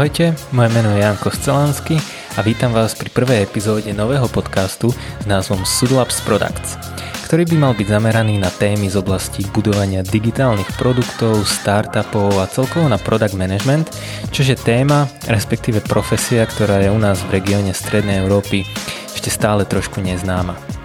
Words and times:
Ahojte, 0.00 0.32
moje 0.56 0.72
meno 0.72 0.96
je 0.96 1.04
Jan 1.04 1.20
Koscelánsky 1.20 2.00
a 2.32 2.40
vítam 2.40 2.72
vás 2.72 2.96
pri 2.96 3.12
prvej 3.12 3.44
epizóde 3.44 3.92
nového 3.92 4.32
podcastu 4.32 4.88
s 4.96 5.28
názvom 5.28 5.60
Sudlabs 5.68 6.24
Products, 6.24 6.80
ktorý 7.28 7.44
by 7.44 7.56
mal 7.60 7.72
byť 7.76 8.00
zameraný 8.00 8.40
na 8.40 8.48
témy 8.48 8.88
z 8.88 8.96
oblasti 8.96 9.44
budovania 9.52 10.00
digitálnych 10.00 10.72
produktov, 10.80 11.44
startupov 11.44 12.32
a 12.40 12.48
celkovo 12.48 12.88
na 12.88 12.96
product 12.96 13.36
management, 13.36 13.92
čož 14.32 14.56
je 14.56 14.64
téma, 14.64 15.04
respektíve 15.28 15.84
profesia, 15.84 16.48
ktorá 16.48 16.80
je 16.80 16.88
u 16.88 16.96
nás 16.96 17.20
v 17.28 17.36
regióne 17.36 17.76
Strednej 17.76 18.24
Európy 18.24 18.64
ešte 19.12 19.28
stále 19.28 19.68
trošku 19.68 20.00
neznáma. 20.00 20.79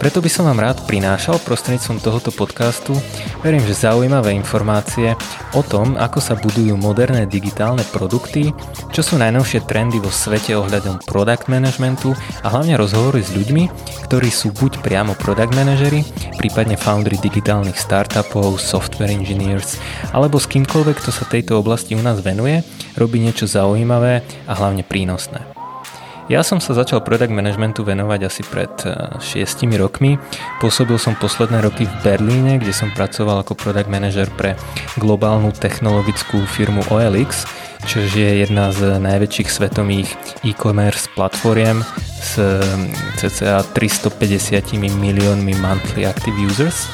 Preto 0.00 0.24
by 0.24 0.32
som 0.32 0.48
vám 0.48 0.64
rád 0.64 0.88
prinášal 0.88 1.36
prostredníctvom 1.44 2.00
tohoto 2.00 2.32
podcastu, 2.32 2.96
verím, 3.44 3.60
že 3.68 3.84
zaujímavé 3.84 4.32
informácie 4.32 5.12
o 5.52 5.60
tom, 5.60 5.92
ako 6.00 6.24
sa 6.24 6.40
budujú 6.40 6.72
moderné 6.80 7.28
digitálne 7.28 7.84
produkty, 7.92 8.48
čo 8.96 9.04
sú 9.04 9.20
najnovšie 9.20 9.68
trendy 9.68 10.00
vo 10.00 10.08
svete 10.08 10.56
ohľadom 10.56 11.04
product 11.04 11.52
managementu 11.52 12.16
a 12.40 12.48
hlavne 12.48 12.80
rozhovory 12.80 13.20
s 13.20 13.36
ľuďmi, 13.36 13.68
ktorí 14.08 14.32
sú 14.32 14.56
buď 14.56 14.80
priamo 14.80 15.12
product 15.20 15.52
manažery, 15.52 16.00
prípadne 16.40 16.80
foundry 16.80 17.20
digitálnych 17.20 17.76
startupov, 17.76 18.56
software 18.56 19.12
engineers, 19.12 19.76
alebo 20.16 20.40
s 20.40 20.48
kýmkoľvek, 20.48 20.96
kto 20.96 21.12
sa 21.12 21.28
tejto 21.28 21.60
oblasti 21.60 21.92
u 21.92 22.00
nás 22.00 22.24
venuje, 22.24 22.64
robí 22.96 23.20
niečo 23.20 23.44
zaujímavé 23.44 24.24
a 24.48 24.52
hlavne 24.56 24.80
prínosné. 24.80 25.59
Ja 26.30 26.46
som 26.46 26.62
sa 26.62 26.78
začal 26.78 27.02
product 27.02 27.34
managementu 27.34 27.82
venovať 27.82 28.30
asi 28.30 28.46
pred 28.46 28.70
6 28.78 29.18
eh, 29.18 29.74
rokmi. 29.74 30.14
Pôsobil 30.62 30.94
som 30.94 31.18
posledné 31.18 31.58
roky 31.58 31.90
v 31.90 31.94
Berlíne, 32.06 32.62
kde 32.62 32.70
som 32.70 32.86
pracoval 32.94 33.42
ako 33.42 33.58
product 33.58 33.90
manager 33.90 34.30
pre 34.38 34.54
globálnu 34.94 35.50
technologickú 35.50 36.38
firmu 36.46 36.86
OLX, 36.86 37.50
čo 37.86 38.04
je 38.04 38.44
jedna 38.44 38.72
z 38.74 39.00
najväčších 39.00 39.48
svetových 39.48 40.08
e-commerce 40.44 41.08
platformiem 41.16 41.80
s 42.20 42.36
mm, 42.36 43.16
cca 43.16 43.64
350 43.72 44.76
miliónmi 44.76 45.56
monthly 45.60 46.04
active 46.04 46.36
users. 46.36 46.90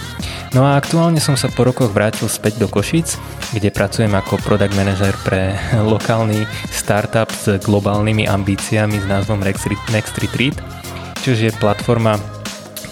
No 0.54 0.64
a 0.64 0.78
aktuálne 0.78 1.18
som 1.18 1.34
sa 1.34 1.50
po 1.50 1.66
rokoch 1.66 1.90
vrátil 1.90 2.30
späť 2.30 2.62
do 2.62 2.70
Košic, 2.70 3.18
kde 3.52 3.68
pracujem 3.74 4.14
ako 4.14 4.40
product 4.46 4.72
manager 4.78 5.12
pre 5.26 5.58
lokálny 5.92 6.46
startup 6.70 7.28
s 7.34 7.58
globálnymi 7.66 8.30
ambíciami 8.30 8.96
s 9.02 9.06
názvom 9.10 9.42
Next 9.42 10.16
Retreat, 10.16 10.56
čo 11.20 11.34
je 11.34 11.50
platforma 11.58 12.16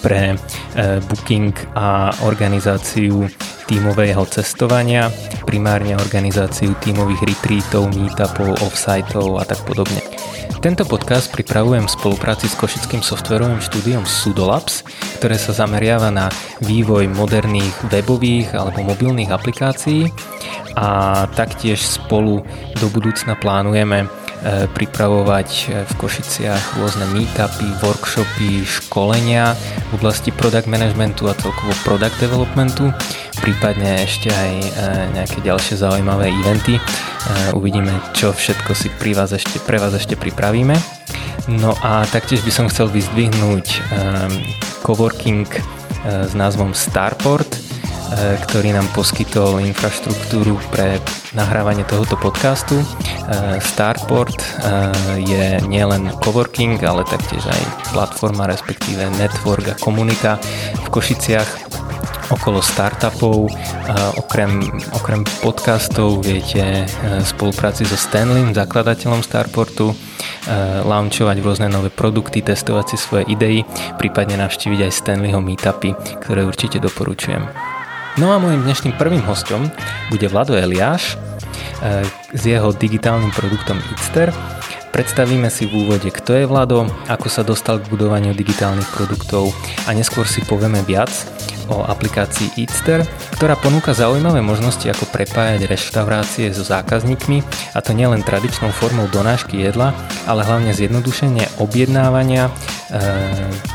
pre 0.05 0.35
e, 0.35 1.01
booking 1.09 1.57
a 1.73 2.13
organizáciu 2.29 3.25
tímového 3.65 4.25
cestovania, 4.29 5.09
primárne 5.49 5.97
organizáciu 5.97 6.77
tímových 6.81 7.25
retreatov, 7.25 7.93
meetupov, 7.93 8.61
offsiteov 8.65 9.41
a 9.41 9.45
tak 9.45 9.61
podobne. 9.65 10.01
Tento 10.65 10.89
podcast 10.89 11.29
pripravujem 11.29 11.85
v 11.85 11.93
spolupráci 11.93 12.49
s 12.49 12.57
košickým 12.57 13.05
softverovým 13.05 13.61
štúdiom 13.61 14.09
Sudolabs, 14.09 14.81
ktoré 15.21 15.37
sa 15.37 15.53
zameriava 15.53 16.09
na 16.09 16.33
vývoj 16.65 17.05
moderných 17.13 17.93
webových 17.93 18.57
alebo 18.57 18.81
mobilných 18.81 19.29
aplikácií 19.29 20.09
a 20.73 21.25
taktiež 21.37 21.85
spolu 21.85 22.41
do 22.81 22.87
budúcna 22.89 23.37
plánujeme 23.37 24.24
pripravovať 24.77 25.49
e, 25.51 25.65
v 25.89 25.93
Košiciach 25.97 26.77
rôzne 26.77 27.09
meetupy, 27.17 27.65
workshopy, 27.81 28.65
školenia 28.65 29.57
v 29.89 29.93
oblasti 29.97 30.29
product 30.29 30.69
managementu 30.69 31.27
a 31.29 31.35
celkovo 31.35 31.73
product 31.81 32.17
developmentu, 32.21 32.93
prípadne 33.41 34.05
ešte 34.05 34.29
aj 34.29 34.53
e, 34.61 34.69
nejaké 35.17 35.39
ďalšie 35.41 35.81
zaujímavé 35.81 36.29
eventy, 36.31 36.77
Uvidíme, 37.57 37.89
čo 38.13 38.37
všetko 38.37 38.77
si 38.77 38.93
pri 39.01 39.17
vás 39.17 39.33
ešte, 39.33 39.57
pre 39.57 39.81
vás 39.81 39.97
ešte 39.97 40.13
pripravíme. 40.13 40.77
No 41.49 41.73
a 41.81 42.05
taktiež 42.05 42.45
by 42.45 42.53
som 42.53 42.69
chcel 42.69 42.93
vyzdvihnúť 42.93 43.81
coworking 44.85 45.49
s 46.05 46.37
názvom 46.37 46.77
Starport, 46.77 47.49
ktorý 48.13 48.77
nám 48.77 48.89
poskytol 48.93 49.65
infraštruktúru 49.65 50.61
pre 50.71 51.01
nahrávanie 51.33 51.83
tohoto 51.89 52.15
podcastu. 52.21 52.79
Uh, 52.79 53.57
Starport 53.59 54.37
je 55.19 55.59
nielen 55.67 56.13
coworking, 56.21 56.79
ale 56.85 57.03
taktiež 57.09 57.45
aj 57.49 57.63
platforma, 57.93 58.47
respektíve 58.47 59.09
network 59.17 59.75
a 59.75 59.79
komunita 59.81 60.37
v 60.85 60.89
Košiciach, 60.93 61.75
okolo 62.33 62.61
startupov. 62.65 63.51
Okrem, 64.17 64.65
okrem 64.97 65.23
podcastov 65.45 66.25
viete 66.25 66.63
e, 66.63 66.87
v 67.21 67.27
spolupráci 67.27 67.85
so 67.85 67.99
Stanleym, 68.01 68.57
zakladateľom 68.57 69.21
Starportu, 69.21 69.93
e, 69.93 69.97
launchovať 70.83 71.37
rôzne 71.45 71.69
nové 71.69 71.93
produkty, 71.93 72.41
testovať 72.41 72.95
si 72.95 72.97
svoje 72.97 73.25
idei, 73.29 73.61
prípadne 74.01 74.41
navštíviť 74.41 74.81
aj 74.89 74.93
Stanleyho 74.93 75.41
meetupy, 75.45 75.93
ktoré 76.25 76.49
určite 76.49 76.81
doporučujem. 76.81 77.74
No 78.15 78.31
a 78.31 78.39
môjim 78.39 78.63
dnešným 78.63 78.95
prvým 78.95 79.27
hostom 79.27 79.67
bude 80.07 80.31
Vlado 80.31 80.55
Eliáš 80.55 81.19
e, 81.83 82.07
s 82.31 82.43
jeho 82.47 82.71
digitálnym 82.71 83.35
produktom 83.35 83.83
Itster, 83.91 84.31
Predstavíme 84.95 85.51
si 85.51 85.67
v 85.67 85.83
úvode, 85.83 86.07
kto 86.07 86.39
je 86.39 86.47
Vlado, 86.47 86.87
ako 87.11 87.27
sa 87.27 87.43
dostal 87.43 87.83
k 87.83 87.91
budovaniu 87.91 88.31
digitálnych 88.31 88.95
produktov 88.95 89.51
a 89.83 89.91
neskôr 89.91 90.23
si 90.23 90.39
povieme 90.47 90.87
viac 90.87 91.11
o 91.67 91.83
aplikácii 91.83 92.55
Eatster, 92.63 93.03
ktorá 93.35 93.59
ponúka 93.59 93.91
zaujímavé 93.91 94.39
možnosti, 94.39 94.87
ako 94.87 95.11
prepájať 95.11 95.67
reštaurácie 95.67 96.47
so 96.55 96.63
zákazníkmi 96.63 97.43
a 97.75 97.83
to 97.83 97.91
nielen 97.91 98.23
tradičnou 98.23 98.71
formou 98.71 99.11
donášky 99.11 99.67
jedla, 99.67 99.91
ale 100.31 100.47
hlavne 100.47 100.71
zjednodušenie 100.71 101.59
objednávania, 101.59 102.55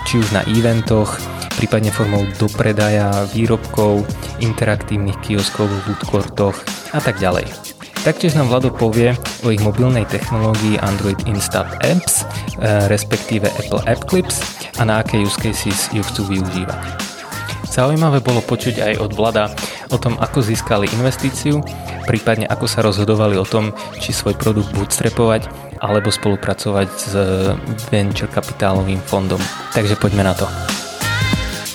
či 0.08 0.14
už 0.20 0.32
na 0.32 0.42
eventoch, 0.48 1.20
prípadne 1.60 1.92
formou 1.92 2.24
dopredaja 2.40 3.28
výrobkov, 3.36 4.08
interaktívnych 4.40 5.20
kioskov 5.20 5.68
v 5.68 5.76
foodcourtoch 5.84 6.56
a 6.96 7.00
tak 7.04 7.20
ďalej. 7.20 7.48
Taktiež 8.00 8.40
nám 8.40 8.48
Vlado 8.48 8.72
povie 8.72 9.12
o 9.44 9.52
ich 9.52 9.60
mobilnej 9.60 10.08
technológii 10.08 10.80
Android 10.80 11.20
Instant 11.28 11.68
Apps, 11.84 12.24
eh, 12.24 12.88
respektíve 12.88 13.52
Apple 13.60 13.84
App 13.84 14.08
Clips 14.08 14.40
a 14.80 14.88
na 14.88 15.04
aké 15.04 15.20
use 15.20 15.36
cases 15.36 15.92
ju 15.92 16.00
chcú 16.00 16.32
využívať. 16.32 16.80
Zaujímavé 17.68 18.24
bolo 18.24 18.40
počuť 18.40 18.82
aj 18.82 18.94
od 19.04 19.12
Vlada 19.14 19.52
o 19.92 20.00
tom, 20.00 20.16
ako 20.16 20.40
získali 20.42 20.88
investíciu, 20.96 21.60
prípadne 22.08 22.48
ako 22.48 22.66
sa 22.66 22.82
rozhodovali 22.82 23.36
o 23.36 23.46
tom, 23.46 23.76
či 24.00 24.16
svoj 24.16 24.40
produkt 24.40 24.72
bootstrapovať 24.74 25.69
alebo 25.80 26.12
spolupracovať 26.12 26.90
s 26.92 27.14
venture 27.88 28.28
kapitálovým 28.28 29.00
fondom. 29.00 29.40
Takže 29.72 29.96
poďme 29.96 30.28
na 30.28 30.36
to. 30.36 30.46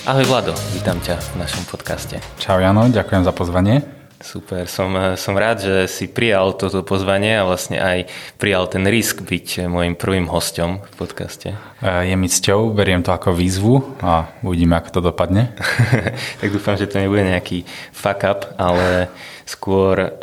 Ahoj 0.05 0.25
Vlado, 0.29 0.53
vítam 0.77 1.01
ťa 1.01 1.17
v 1.33 1.41
našom 1.41 1.65
podcaste. 1.65 2.21
Čau 2.37 2.61
Jano, 2.61 2.85
ďakujem 2.93 3.25
za 3.25 3.33
pozvanie. 3.33 3.81
Super, 4.25 4.65
som, 4.65 4.89
som 5.21 5.37
rád, 5.37 5.61
že 5.61 5.75
si 5.85 6.05
prijal 6.09 6.57
toto 6.57 6.81
pozvanie 6.81 7.37
a 7.37 7.45
vlastne 7.45 7.77
aj 7.77 8.09
prijal 8.41 8.65
ten 8.65 8.81
risk 8.89 9.21
byť 9.21 9.69
môjim 9.69 9.93
prvým 9.93 10.25
hostom 10.31 10.81
v 10.81 10.93
podcaste. 10.97 11.49
Je 11.81 12.15
mi 12.17 12.25
cťou, 12.25 12.73
beriem 12.73 13.05
to 13.05 13.13
ako 13.13 13.37
výzvu 13.37 14.01
a 14.01 14.29
uvidíme, 14.41 14.81
ako 14.81 14.97
to 14.97 15.01
dopadne. 15.13 15.53
tak 16.41 16.49
dúfam, 16.49 16.73
že 16.73 16.89
to 16.89 16.97
nebude 16.97 17.21
nejaký 17.21 17.69
fuck 17.93 18.25
up, 18.25 18.49
ale 18.57 19.13
skôr 19.45 20.17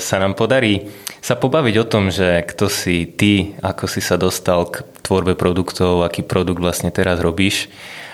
sa 0.00 0.16
nám 0.16 0.32
podarí 0.32 0.88
sa 1.22 1.38
pobaviť 1.38 1.74
o 1.78 1.88
tom, 1.88 2.10
že 2.10 2.42
kto 2.42 2.66
si 2.66 3.06
ty, 3.06 3.54
ako 3.62 3.86
si 3.86 4.02
sa 4.02 4.18
dostal 4.18 4.66
k 4.66 4.82
tvorbe 5.06 5.38
produktov, 5.38 6.02
aký 6.02 6.26
produkt 6.26 6.58
vlastne 6.58 6.90
teraz 6.90 7.22
robíš. 7.22 7.70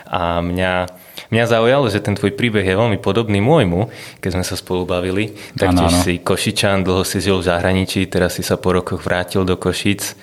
A 0.09 0.45
mňa 0.45 0.93
Mňa 1.29 1.45
zaujalo, 1.45 1.93
že 1.93 2.01
ten 2.01 2.17
tvoj 2.17 2.33
príbeh 2.33 2.65
je 2.65 2.73
veľmi 2.73 2.97
podobný 3.05 3.43
môjmu, 3.45 3.93
keď 4.25 4.31
sme 4.39 4.45
sa 4.49 4.57
spolu 4.57 4.89
bavili. 4.89 5.37
Taktiež 5.59 5.93
si 6.01 6.13
Košičan, 6.25 6.89
dlho 6.89 7.05
si 7.05 7.21
žil 7.21 7.43
v 7.43 7.49
zahraničí, 7.53 8.09
teraz 8.09 8.41
si 8.41 8.43
sa 8.47 8.57
po 8.57 8.73
rokoch 8.73 9.05
vrátil 9.05 9.45
do 9.45 9.61
Košic. 9.61 10.17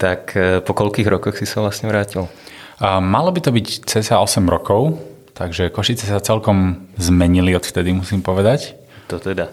Tak 0.00 0.20
e, 0.32 0.64
po 0.64 0.72
koľkých 0.72 1.08
rokoch 1.08 1.36
si 1.36 1.44
sa 1.44 1.60
vlastne 1.60 1.92
vrátil? 1.92 2.28
A 2.80 3.04
malo 3.04 3.32
by 3.32 3.40
to 3.44 3.52
byť 3.52 3.66
cca 3.84 4.16
8 4.20 4.48
rokov, 4.48 4.96
takže 5.36 5.68
Košice 5.68 6.08
sa 6.08 6.24
celkom 6.24 6.88
zmenili 6.96 7.52
odvtedy, 7.52 7.92
musím 7.92 8.24
povedať. 8.24 8.76
To 9.12 9.20
teda. 9.20 9.52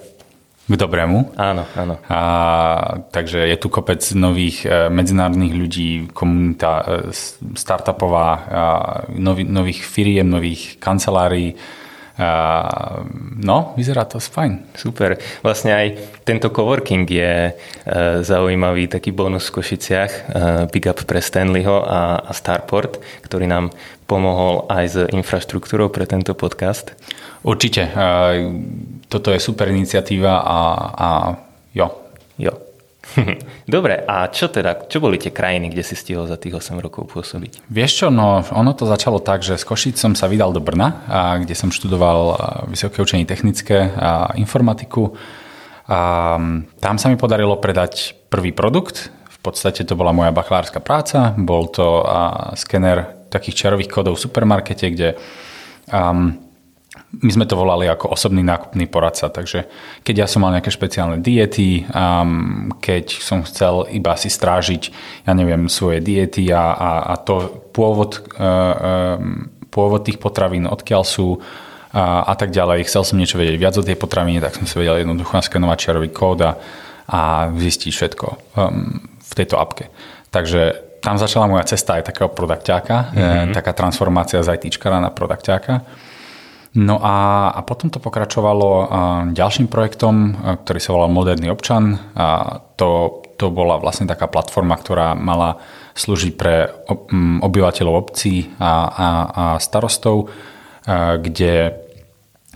K 0.64 0.74
dobrému. 0.80 1.36
Áno, 1.36 1.68
áno. 1.76 2.00
A, 2.08 2.20
takže 3.12 3.44
je 3.52 3.58
tu 3.60 3.68
kopec 3.68 4.00
nových 4.16 4.64
e, 4.64 4.88
medzinárodných 4.88 5.54
ľudí, 5.54 5.90
komunita 6.16 6.72
e, 6.80 6.86
startupová, 7.60 8.28
nový, 9.12 9.44
nových 9.44 9.84
firiem, 9.84 10.30
nových 10.30 10.80
kancelárií. 10.80 11.56
No, 13.44 13.74
vyzerá 13.74 14.06
to 14.06 14.22
fajn. 14.22 14.78
Super. 14.78 15.18
Vlastne 15.42 15.74
aj 15.74 15.88
tento 16.22 16.54
coworking 16.54 17.10
je 17.10 17.50
e, 17.50 17.52
zaujímavý 18.22 18.86
taký 18.86 19.10
bonus 19.10 19.50
v 19.50 19.58
Košiciach. 19.58 20.12
E, 20.14 20.22
big 20.70 20.86
up 20.86 21.02
pre 21.10 21.18
Stanleyho 21.18 21.82
a, 21.82 22.22
a 22.22 22.32
Starport, 22.38 23.02
ktorý 23.26 23.50
nám 23.50 23.74
pomohol 24.06 24.70
aj 24.70 24.86
s 24.86 24.98
infraštruktúrou 25.10 25.90
pre 25.90 26.06
tento 26.06 26.38
podcast. 26.38 26.94
Určite. 27.42 27.90
E, 27.90 28.06
toto 29.10 29.34
je 29.34 29.42
super 29.42 29.74
iniciatíva 29.74 30.46
a, 30.46 30.60
a 30.94 31.10
jo. 31.74 32.03
Dobre, 33.68 34.00
a 34.08 34.32
čo 34.32 34.48
teda, 34.48 34.88
čo 34.88 35.04
boli 35.04 35.20
tie 35.20 35.30
krajiny, 35.30 35.70
kde 35.70 35.84
si 35.84 35.96
stihol 35.96 36.26
za 36.26 36.40
tých 36.40 36.56
8 36.56 36.80
rokov 36.80 37.12
pôsobiť? 37.12 37.68
Vieš 37.68 37.92
čo, 37.92 38.08
no 38.08 38.42
ono 38.42 38.72
to 38.72 38.88
začalo 38.88 39.20
tak, 39.20 39.44
že 39.44 39.60
z 39.60 39.66
Košic 39.68 39.96
som 40.00 40.16
sa 40.16 40.32
vydal 40.32 40.56
do 40.56 40.64
Brna, 40.64 41.04
a 41.08 41.20
kde 41.44 41.54
som 41.54 41.70
študoval 41.70 42.40
vysoké 42.72 43.04
učenie 43.04 43.28
technické 43.28 43.92
a 43.92 44.32
informatiku. 44.40 45.14
A 45.84 46.00
tam 46.80 46.96
sa 46.96 47.12
mi 47.12 47.20
podarilo 47.20 47.60
predať 47.60 48.16
prvý 48.32 48.56
produkt. 48.56 49.12
V 49.12 49.38
podstate 49.44 49.84
to 49.84 50.00
bola 50.00 50.16
moja 50.16 50.32
bakalárska 50.32 50.80
práca. 50.80 51.36
Bol 51.36 51.68
to 51.68 52.08
skener 52.56 53.28
takých 53.28 53.68
čarových 53.68 53.92
kódov 53.92 54.16
v 54.16 54.24
supermarkete, 54.24 54.86
kde 54.94 55.10
um, 55.92 56.40
my 57.14 57.32
sme 57.34 57.46
to 57.46 57.58
volali 57.58 57.86
ako 57.90 58.14
osobný 58.14 58.42
nákupný 58.42 58.90
poradca, 58.90 59.30
takže 59.30 59.70
keď 60.02 60.26
ja 60.26 60.28
som 60.30 60.46
mal 60.46 60.54
nejaké 60.54 60.74
špeciálne 60.74 61.22
diety, 61.22 61.86
um, 61.90 62.74
keď 62.82 63.18
som 63.22 63.46
chcel 63.46 63.86
iba 63.94 64.14
si 64.18 64.30
strážiť, 64.30 64.84
ja 65.26 65.34
neviem, 65.38 65.70
svoje 65.70 66.02
diety 66.02 66.50
a, 66.54 66.74
a, 66.74 66.92
a 67.14 67.22
to 67.22 67.70
pôvod, 67.74 68.22
uh, 68.38 69.18
um, 69.18 69.50
pôvod 69.70 70.06
tých 70.06 70.22
potravín, 70.22 70.70
odkiaľ 70.70 71.04
sú 71.06 71.42
a, 71.94 72.26
a 72.26 72.34
tak 72.34 72.50
ďalej, 72.50 72.90
chcel 72.90 73.06
som 73.06 73.22
niečo 73.22 73.38
vedieť 73.38 73.58
viac 73.62 73.78
o 73.78 73.86
tej 73.86 73.98
potravine, 73.98 74.42
tak 74.42 74.58
som 74.58 74.66
si 74.66 74.74
vedel 74.82 75.06
jednoducho 75.06 75.38
naskenovať 75.38 75.78
čiarový 75.78 76.10
kód 76.10 76.42
a, 76.42 76.58
a 77.06 77.54
zistiť 77.54 77.92
všetko 77.94 78.28
um, 78.58 78.98
v 79.22 79.34
tejto 79.38 79.62
apke. 79.62 79.94
Takže 80.34 80.94
tam 81.06 81.22
začala 81.22 81.46
moja 81.46 81.70
cesta 81.70 82.02
aj 82.02 82.10
takého 82.10 82.32
produkťáka, 82.34 82.96
mm-hmm. 83.14 83.54
taká 83.54 83.76
transformácia 83.78 84.42
z 84.42 84.58
ITčkara 84.58 84.98
na 84.98 85.14
produkťáka. 85.14 85.86
No 86.74 86.98
a, 86.98 87.50
a 87.54 87.62
potom 87.62 87.94
to 87.94 88.02
pokračovalo 88.02 88.70
ďalším 89.30 89.70
projektom, 89.70 90.34
ktorý 90.66 90.80
sa 90.82 90.94
volal 90.98 91.14
Moderný 91.14 91.54
občan. 91.54 92.02
A 92.18 92.58
to, 92.74 93.22
to 93.38 93.54
bola 93.54 93.78
vlastne 93.78 94.10
taká 94.10 94.26
platforma, 94.26 94.74
ktorá 94.74 95.14
mala 95.14 95.62
slúžiť 95.94 96.34
pre 96.34 96.74
obyvateľov 97.46 97.94
obcí 97.94 98.50
a, 98.58 98.90
a, 98.90 99.08
a 99.30 99.44
starostov, 99.62 100.34
kde 101.22 101.78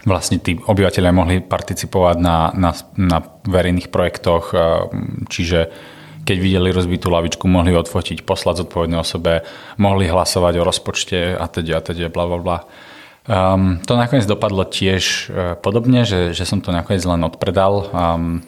vlastne 0.07 0.41
tí 0.41 0.57
obyvateľia 0.57 1.13
mohli 1.13 1.37
participovať 1.43 2.17
na, 2.17 2.49
na, 2.57 2.71
na 2.97 3.21
verejných 3.45 3.93
projektoch, 3.93 4.55
čiže 5.29 5.59
keď 6.27 6.37
videli 6.41 6.75
rozbitú 6.75 7.07
lavičku, 7.07 7.47
mohli 7.47 7.71
odfotiť, 7.71 8.27
poslať 8.27 8.67
zodpovednej 8.67 8.99
osobe, 8.99 9.47
mohli 9.79 10.11
hlasovať 10.11 10.53
o 10.59 10.67
rozpočte 10.67 11.37
a 11.37 11.45
teda 11.47 11.79
a 11.79 11.81
teda, 11.85 12.11
bla 12.11 12.25
bla 12.27 12.39
bla. 12.41 12.59
Um, 13.27 13.83
to 13.83 13.99
nakoniec 13.99 14.23
dopadlo 14.23 14.63
tiež 14.63 15.03
uh, 15.27 15.59
podobne, 15.59 16.07
že, 16.07 16.31
že 16.31 16.47
som 16.47 16.63
to 16.63 16.71
nakoniec 16.71 17.03
len 17.03 17.27
odpredal. 17.27 17.91
Um, 17.91 18.39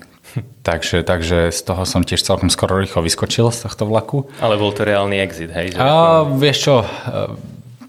takže, 0.68 1.04
takže 1.04 1.52
z 1.52 1.62
toho 1.68 1.84
som 1.84 2.08
tiež 2.08 2.24
celkom 2.24 2.48
skoro 2.48 2.80
rýchlo 2.80 3.04
vyskočil 3.04 3.52
z 3.52 3.68
tohto 3.68 3.84
vlaku. 3.84 4.32
Ale 4.40 4.56
bol 4.56 4.72
to 4.72 4.88
reálny 4.88 5.20
exit, 5.20 5.52
hej? 5.52 5.76
Že 5.76 5.80
uh, 5.84 6.32
vieš 6.40 6.58
čo, 6.64 6.76
uh, 6.88 7.36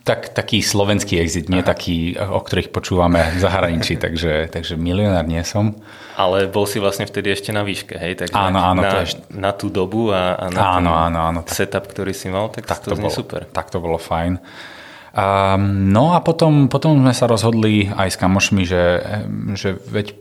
tak, 0.02 0.34
taký 0.34 0.58
slovenský 0.64 1.20
exit, 1.22 1.46
nie 1.46 1.62
Aha. 1.62 1.70
taký, 1.70 2.18
o 2.18 2.42
ktorých 2.42 2.74
počúvame 2.74 3.22
v 3.36 3.38
zahraničí, 3.38 3.94
takže, 4.04 4.50
takže 4.50 4.74
milionár 4.74 5.30
nie 5.30 5.46
som. 5.46 5.78
Ale 6.18 6.50
bol 6.50 6.66
si 6.66 6.82
vlastne 6.82 7.06
vtedy 7.06 7.32
ešte 7.32 7.54
na 7.54 7.62
výške, 7.62 7.96
hej? 7.96 8.18
Tak 8.18 8.34
áno, 8.34 8.58
áno. 8.60 8.82
Na, 8.82 8.90
to 8.90 8.98
ešte... 9.06 9.22
na 9.30 9.52
tú 9.54 9.70
dobu 9.70 10.10
a, 10.10 10.36
a 10.36 10.44
na 10.50 10.60
áno, 10.76 10.90
áno, 10.90 11.18
áno, 11.22 11.40
setup, 11.46 11.86
ktorý 11.86 12.10
si 12.10 12.26
mal, 12.28 12.50
tak, 12.50 12.66
tak 12.66 12.82
to, 12.82 12.92
to 12.92 12.96
bolo, 12.98 13.14
super. 13.14 13.46
Tak 13.46 13.70
to 13.70 13.78
bolo 13.78 13.96
fajn. 13.96 14.42
No 15.90 16.14
a 16.14 16.22
potom, 16.22 16.70
potom 16.70 17.02
sme 17.02 17.10
sa 17.10 17.26
rozhodli 17.26 17.90
aj 17.90 18.14
s 18.14 18.20
kamošmi, 18.20 18.62
že, 18.62 18.84
že 19.58 19.74
veď 19.74 20.14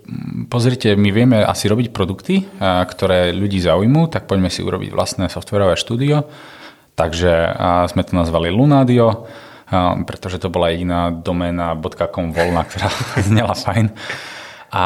pozrite, 0.50 0.98
my 0.98 1.10
vieme 1.14 1.38
asi 1.46 1.70
robiť 1.70 1.94
produkty, 1.94 2.50
ktoré 2.62 3.30
ľudí 3.30 3.62
zaujímu, 3.62 4.10
tak 4.10 4.26
poďme 4.26 4.50
si 4.50 4.66
urobiť 4.66 4.90
vlastné 4.90 5.30
softverové 5.30 5.78
štúdio. 5.78 6.26
Takže 6.98 7.32
sme 7.94 8.02
to 8.02 8.18
nazvali 8.18 8.50
Lunadio, 8.50 9.30
pretože 10.10 10.42
to 10.42 10.50
bola 10.50 10.74
jediná 10.74 11.14
doména 11.14 11.78
.com 12.10 12.34
voľná, 12.34 12.66
ktorá 12.66 12.90
znela 13.30 13.54
fajn. 13.54 13.94
A 14.74 14.86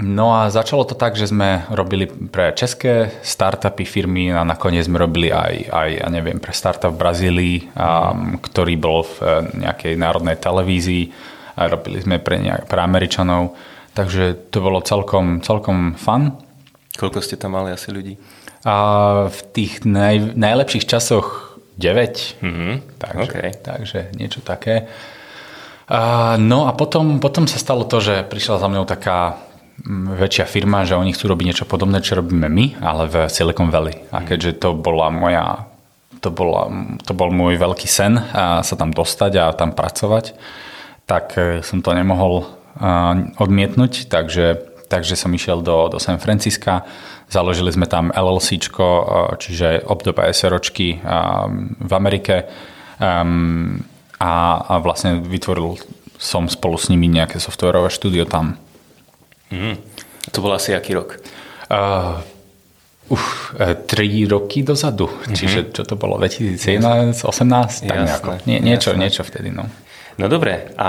No 0.00 0.32
a 0.32 0.48
začalo 0.48 0.88
to 0.88 0.96
tak, 0.96 1.12
že 1.12 1.28
sme 1.28 1.68
robili 1.68 2.08
pre 2.08 2.56
české 2.56 3.12
startupy 3.20 3.84
firmy 3.84 4.32
a 4.32 4.48
nakoniec 4.48 4.88
sme 4.88 4.96
robili 4.96 5.28
aj, 5.28 5.68
aj 5.68 5.90
ja 6.00 6.08
neviem, 6.08 6.40
pre 6.40 6.56
startup 6.56 6.96
v 6.96 7.02
Brazílii, 7.04 7.56
um, 7.76 8.40
ktorý 8.40 8.74
bol 8.80 9.04
v 9.04 9.14
eh, 9.20 9.28
nejakej 9.68 10.00
národnej 10.00 10.40
televízii 10.40 11.12
a 11.60 11.68
robili 11.68 12.00
sme 12.00 12.16
pre, 12.16 12.40
nejak, 12.40 12.64
pre 12.64 12.80
Američanov. 12.80 13.52
Takže 13.92 14.48
to 14.48 14.64
bolo 14.64 14.80
celkom, 14.80 15.44
celkom 15.44 15.92
fun. 16.00 16.32
Koľko 16.96 17.20
ste 17.20 17.36
tam 17.36 17.60
mali 17.60 17.76
asi 17.76 17.92
ľudí? 17.92 18.16
A 18.64 18.74
v 19.28 19.40
tých 19.52 19.84
naj, 19.84 20.32
najlepších 20.32 20.88
časoch 20.88 21.60
9. 21.76 22.40
Mm-hmm. 22.40 22.72
Takže, 22.96 23.24
okay. 23.36 23.48
takže 23.60 24.00
niečo 24.16 24.40
také. 24.40 24.88
A, 25.90 26.36
no 26.40 26.68
a 26.68 26.72
potom, 26.72 27.18
potom 27.20 27.44
sa 27.44 27.58
stalo 27.60 27.84
to, 27.84 28.00
že 28.00 28.24
prišla 28.24 28.62
za 28.62 28.68
mnou 28.70 28.86
taká 28.88 29.49
väčšia 29.88 30.46
firma, 30.46 30.84
že 30.84 30.98
oni 30.98 31.16
chcú 31.16 31.32
robiť 31.32 31.46
niečo 31.52 31.66
podobné, 31.68 32.04
čo 32.04 32.18
robíme 32.20 32.48
my, 32.48 32.80
ale 32.84 33.08
v 33.08 33.14
Silicon 33.32 33.72
Valley. 33.72 33.96
A 34.12 34.20
mhm. 34.20 34.26
keďže 34.28 34.50
to 34.60 34.68
bola 34.76 35.08
moja, 35.08 35.66
to, 36.20 36.28
bola, 36.28 36.68
to 37.04 37.12
bol 37.16 37.32
môj 37.32 37.56
veľký 37.56 37.88
sen 37.88 38.20
a 38.20 38.60
sa 38.60 38.74
tam 38.76 38.92
dostať 38.92 39.32
a 39.40 39.44
tam 39.56 39.72
pracovať, 39.72 40.36
tak 41.08 41.34
e, 41.40 41.64
som 41.64 41.80
to 41.80 41.96
nemohol 41.96 42.60
odmietnúť, 43.36 44.06
takže, 44.06 44.62
takže 44.88 45.18
som 45.18 45.34
išiel 45.34 45.60
do, 45.60 45.90
do 45.90 45.98
San 45.98 46.22
Francisca, 46.22 46.86
založili 47.28 47.74
sme 47.74 47.90
tam 47.90 48.14
LLC, 48.14 48.62
čiže 49.36 49.84
obdoba 49.84 50.30
SROčky 50.30 51.02
v 51.76 51.92
Amerike 51.92 52.46
a, 53.00 54.32
a 54.64 54.74
vlastne 54.80 55.20
vytvoril 55.20 55.76
som 56.20 56.46
spolu 56.46 56.76
s 56.76 56.92
nimi 56.92 57.08
nejaké 57.08 57.40
softwarové 57.40 57.88
štúdio 57.88 58.28
tam. 58.28 58.60
Mm. 59.50 59.76
To 60.30 60.38
bol 60.42 60.54
asi 60.54 60.74
aký 60.74 60.94
rok? 60.94 61.18
Uh, 61.70 62.22
uh, 63.10 63.74
tri 63.86 64.26
roky 64.26 64.62
dozadu. 64.62 65.10
Mm-hmm. 65.10 65.34
Čiže 65.34 65.58
čo 65.74 65.82
to 65.86 65.94
bolo? 65.98 66.18
2017, 66.18 67.26
18? 67.26 67.90
Tak 67.90 67.98
nejako. 68.06 68.30
Nie, 68.46 68.58
niečo, 68.62 68.94
Jasné. 68.94 69.02
niečo 69.02 69.22
vtedy. 69.26 69.50
No. 69.50 69.66
no 70.18 70.24
dobre. 70.30 70.74
A 70.78 70.88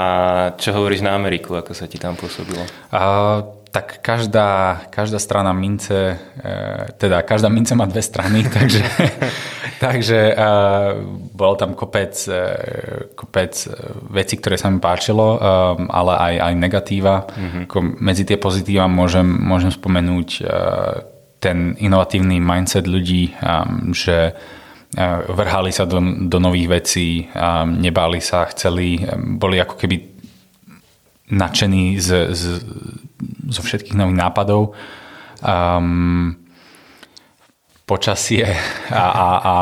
čo 0.57 0.73
hovoríš 0.77 1.01
na 1.01 1.17
Ameriku? 1.17 1.57
Ako 1.57 1.73
sa 1.73 1.89
ti 1.89 1.97
tam 1.97 2.13
pôsobilo? 2.13 2.61
Uh, 2.93 3.60
tak 3.71 4.03
každá, 4.03 4.81
každá 4.91 5.19
strana 5.19 5.55
mince, 5.55 6.19
e, 6.19 6.91
teda 6.99 7.23
každá 7.23 7.49
mince 7.49 7.75
má 7.75 7.87
dve 7.87 8.03
strany, 8.03 8.43
takže, 8.59 8.83
takže 9.79 10.35
e, 10.35 10.47
bol 11.31 11.55
tam 11.55 11.73
kopec, 11.73 12.11
e, 12.27 12.43
kopec 13.15 13.55
vecí, 14.11 14.35
ktoré 14.37 14.59
sa 14.59 14.67
mi 14.67 14.83
páčilo, 14.83 15.39
ale 15.87 16.13
aj, 16.19 16.33
aj 16.51 16.53
negatíva. 16.59 17.15
Mm-hmm. 17.31 18.03
Medzi 18.03 18.27
tie 18.27 18.35
pozitíva 18.35 18.91
môžem, 18.91 19.23
môžem 19.23 19.71
spomenúť 19.71 20.29
ten 21.39 21.73
inovatívny 21.79 22.37
mindset 22.43 22.85
ľudí, 22.85 23.33
že 23.95 24.35
vrhali 25.31 25.71
sa 25.71 25.87
do, 25.87 26.03
do 26.27 26.37
nových 26.37 26.67
vecí, 26.83 27.25
nebáli 27.65 28.19
sa, 28.19 28.45
chceli, 28.51 29.01
boli 29.39 29.57
ako 29.57 29.79
keby 29.79 30.10
nadšení 31.31 31.97
z, 31.97 32.35
z, 32.35 32.43
zo 33.47 33.61
všetkých 33.63 33.95
nových 33.95 34.19
nápadov. 34.19 34.75
Um, 35.41 36.37
počasie 37.91 38.47
a, 38.87 39.03
a, 39.11 39.27
a... 39.43 39.53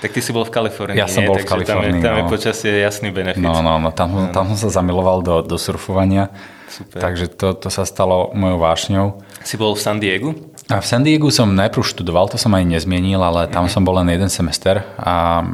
Tak 0.00 0.16
ty 0.16 0.20
si 0.24 0.32
bol 0.32 0.48
v 0.48 0.52
Kalifornii, 0.56 0.96
Ja 0.96 1.04
som 1.04 1.28
bol 1.28 1.36
v 1.36 1.44
Kalifornii, 1.44 2.00
tam 2.00 2.00
je, 2.00 2.04
tam 2.04 2.14
no. 2.16 2.20
je 2.24 2.24
počasie 2.32 2.72
jasný 2.80 3.12
benefit. 3.12 3.44
No, 3.44 3.60
no, 3.60 3.76
no 3.76 3.92
tam, 3.92 4.08
no. 4.08 4.32
tam 4.32 4.48
som 4.56 4.56
sa 4.56 4.80
zamiloval 4.80 5.20
do, 5.20 5.44
do 5.44 5.60
surfovania, 5.60 6.32
Super. 6.64 7.04
takže 7.04 7.28
to, 7.36 7.52
to 7.52 7.68
sa 7.68 7.84
stalo 7.84 8.32
mojou 8.32 8.56
vášňou. 8.56 9.06
Si 9.44 9.60
bol 9.60 9.76
v 9.76 9.80
San 9.84 10.00
Diego? 10.00 10.32
A 10.72 10.80
v 10.80 10.86
San 10.88 11.04
Diego 11.04 11.28
som 11.28 11.52
najprv 11.52 11.84
študoval, 11.84 12.32
to 12.32 12.40
som 12.40 12.56
ani 12.56 12.72
nezmienil, 12.72 13.20
ale 13.20 13.52
tam 13.52 13.68
mm-hmm. 13.68 13.74
som 13.76 13.84
bol 13.84 14.00
len 14.00 14.08
jeden 14.08 14.32
semester 14.32 14.80
a 14.96 15.44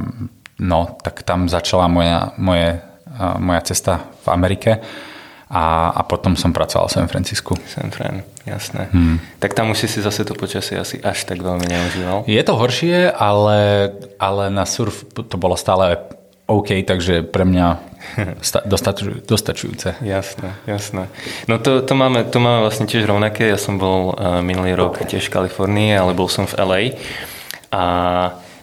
no, 0.63 0.81
tak 1.03 1.27
tam 1.27 1.51
začala 1.51 1.91
moja, 1.91 2.31
moje, 2.39 2.79
moja 3.43 3.61
cesta 3.67 4.07
v 4.23 4.27
Amerike 4.31 4.79
a, 5.51 5.91
a 5.91 6.07
potom 6.07 6.39
som 6.39 6.55
pracoval 6.55 6.87
v 6.87 6.95
San 6.95 7.09
Francisku. 7.11 7.59
San 7.67 7.91
Fran, 7.91 8.23
jasné. 8.47 8.87
Hmm. 8.95 9.19
Tak 9.43 9.59
tam 9.59 9.75
už 9.75 9.91
si 9.91 9.99
zase 9.99 10.23
to 10.23 10.39
počasie 10.39 10.79
asi 10.79 11.03
až 11.03 11.27
tak 11.27 11.43
veľmi 11.43 11.67
neužíval? 11.67 12.23
Je 12.31 12.43
to 12.47 12.55
horšie, 12.55 13.11
ale, 13.11 13.91
ale 14.23 14.47
na 14.55 14.63
surf 14.63 15.03
to 15.11 15.35
bolo 15.35 15.59
stále 15.59 15.99
OK, 16.47 16.87
takže 16.87 17.27
pre 17.27 17.43
mňa 17.43 17.67
dostaču, 18.71 19.23
dostačujúce. 19.27 20.03
Jasné, 20.03 20.55
jasné. 20.67 21.11
No 21.51 21.59
to, 21.59 21.83
to, 21.83 21.95
máme, 21.99 22.27
to 22.31 22.39
máme 22.39 22.67
vlastne 22.67 22.87
tiež 22.87 23.07
rovnaké. 23.07 23.51
Ja 23.51 23.59
som 23.59 23.79
bol 23.79 24.15
uh, 24.15 24.43
minulý 24.43 24.79
rok 24.79 25.03
tiež 25.03 25.31
v 25.31 25.35
Kalifornii, 25.35 25.99
ale 25.99 26.15
bol 26.15 26.31
som 26.31 26.47
v 26.47 26.55
LA. 26.59 26.83
A 27.71 27.83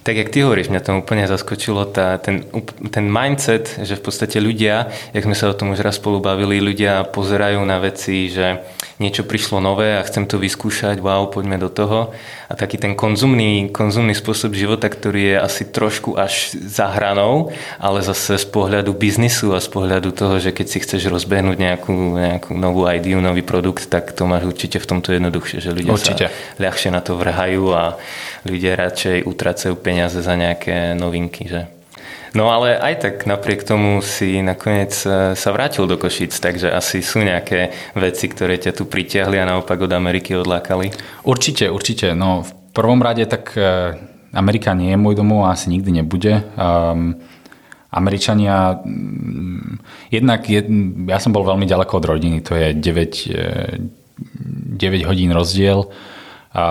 tak 0.08 0.16
jak 0.16 0.32
ty 0.32 0.40
hovoríš, 0.40 0.72
mňa 0.72 0.82
to 0.88 0.96
úplne 1.04 1.28
zaskočilo, 1.28 1.84
tá, 1.84 2.16
ten, 2.16 2.48
ten 2.96 3.12
mindset, 3.12 3.76
že 3.84 4.00
v 4.00 4.08
podstate 4.08 4.40
ľudia, 4.40 4.88
jak 5.12 5.28
sme 5.28 5.36
sa 5.36 5.52
o 5.52 5.58
tom 5.58 5.76
už 5.76 5.84
raz 5.84 6.00
spolu 6.00 6.24
bavili, 6.24 6.64
ľudia 6.64 7.04
pozerajú 7.12 7.60
na 7.68 7.84
veci, 7.84 8.32
že 8.32 8.64
niečo 9.04 9.28
prišlo 9.28 9.60
nové 9.60 10.00
a 10.00 10.08
chcem 10.08 10.24
to 10.24 10.40
vyskúšať, 10.40 11.04
wow, 11.04 11.28
poďme 11.28 11.60
do 11.60 11.68
toho. 11.68 12.16
A 12.48 12.56
taký 12.56 12.80
ten 12.80 12.96
konzumný, 12.96 13.68
konzumný 13.68 14.16
spôsob 14.16 14.56
života, 14.56 14.88
ktorý 14.88 15.36
je 15.36 15.38
asi 15.44 15.64
trošku 15.68 16.16
až 16.16 16.56
za 16.56 16.88
hranou, 16.88 17.52
ale 17.76 18.00
zase 18.00 18.40
z 18.40 18.48
pohľadu 18.48 18.96
biznisu 18.96 19.52
a 19.52 19.60
z 19.60 19.68
pohľadu 19.68 20.16
toho, 20.16 20.40
že 20.40 20.56
keď 20.56 20.68
si 20.72 20.80
chceš 20.80 21.12
rozbehnúť 21.12 21.58
nejakú, 21.60 21.94
nejakú 22.16 22.56
novú 22.56 22.88
ideu, 22.88 23.20
nový 23.20 23.44
produkt, 23.44 23.92
tak 23.92 24.16
to 24.16 24.24
máš 24.24 24.48
určite 24.48 24.80
v 24.80 24.88
tomto 24.88 25.12
jednoduchšie, 25.12 25.60
že 25.60 25.76
ľudia 25.76 25.92
určite. 25.92 26.26
sa 26.32 26.64
ľahšie 26.64 26.90
na 26.96 27.04
to 27.04 27.20
vrhajú 27.20 27.76
a 27.76 28.00
ľudia 28.48 28.80
radšej 28.80 29.28
utracajú 29.28 29.76
peniaze 29.76 29.97
za 30.06 30.38
nejaké 30.38 30.94
novinky. 30.94 31.50
Že? 31.50 31.62
No 32.38 32.54
ale 32.54 32.78
aj 32.78 32.94
tak 33.02 33.16
napriek 33.26 33.66
tomu 33.66 33.98
si 34.06 34.46
nakoniec 34.46 34.94
e, 35.02 35.34
sa 35.34 35.50
vrátil 35.50 35.90
do 35.90 35.98
Košic, 35.98 36.38
takže 36.38 36.70
asi 36.70 37.02
sú 37.02 37.26
nejaké 37.26 37.74
veci, 37.98 38.30
ktoré 38.30 38.62
ťa 38.62 38.78
tu 38.78 38.86
pritiahli 38.86 39.42
a 39.42 39.50
naopak 39.50 39.82
od 39.82 39.90
Ameriky 39.90 40.38
odlákali? 40.38 40.94
Určite, 41.26 41.72
určite. 41.74 42.14
No 42.14 42.46
v 42.46 42.52
prvom 42.78 43.02
rade 43.02 43.26
tak 43.26 43.58
e, 43.58 43.98
Amerika 44.38 44.78
nie 44.78 44.94
je 44.94 45.02
môj 45.02 45.18
domov 45.18 45.50
a 45.50 45.58
asi 45.58 45.74
nikdy 45.74 46.04
nebude. 46.04 46.46
Um, 46.60 47.18
Američania, 47.90 48.86
mm, 48.86 49.82
jednak 50.12 50.46
je, 50.46 50.62
ja 51.08 51.18
som 51.24 51.32
bol 51.32 51.48
veľmi 51.48 51.64
ďaleko 51.64 51.94
od 51.98 52.06
rodiny, 52.06 52.38
to 52.44 52.54
je 52.54 52.76
9, 52.76 53.34
9 54.78 54.78
e, 54.78 55.06
hodín 55.08 55.32
rozdiel. 55.32 55.90
A 56.58 56.66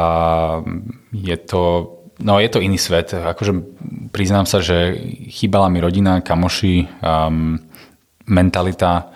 je 1.10 1.36
to 1.40 1.95
No 2.16 2.40
je 2.40 2.48
to 2.48 2.64
iný 2.64 2.80
svet. 2.80 3.12
Akože 3.12 3.52
priznám 4.08 4.48
sa, 4.48 4.64
že 4.64 4.96
chýbala 5.28 5.68
mi 5.68 5.84
rodina, 5.84 6.24
kamoši, 6.24 6.88
um, 7.04 7.60
mentalita, 8.24 9.12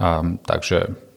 um, 0.00 0.40
takže 0.40 1.11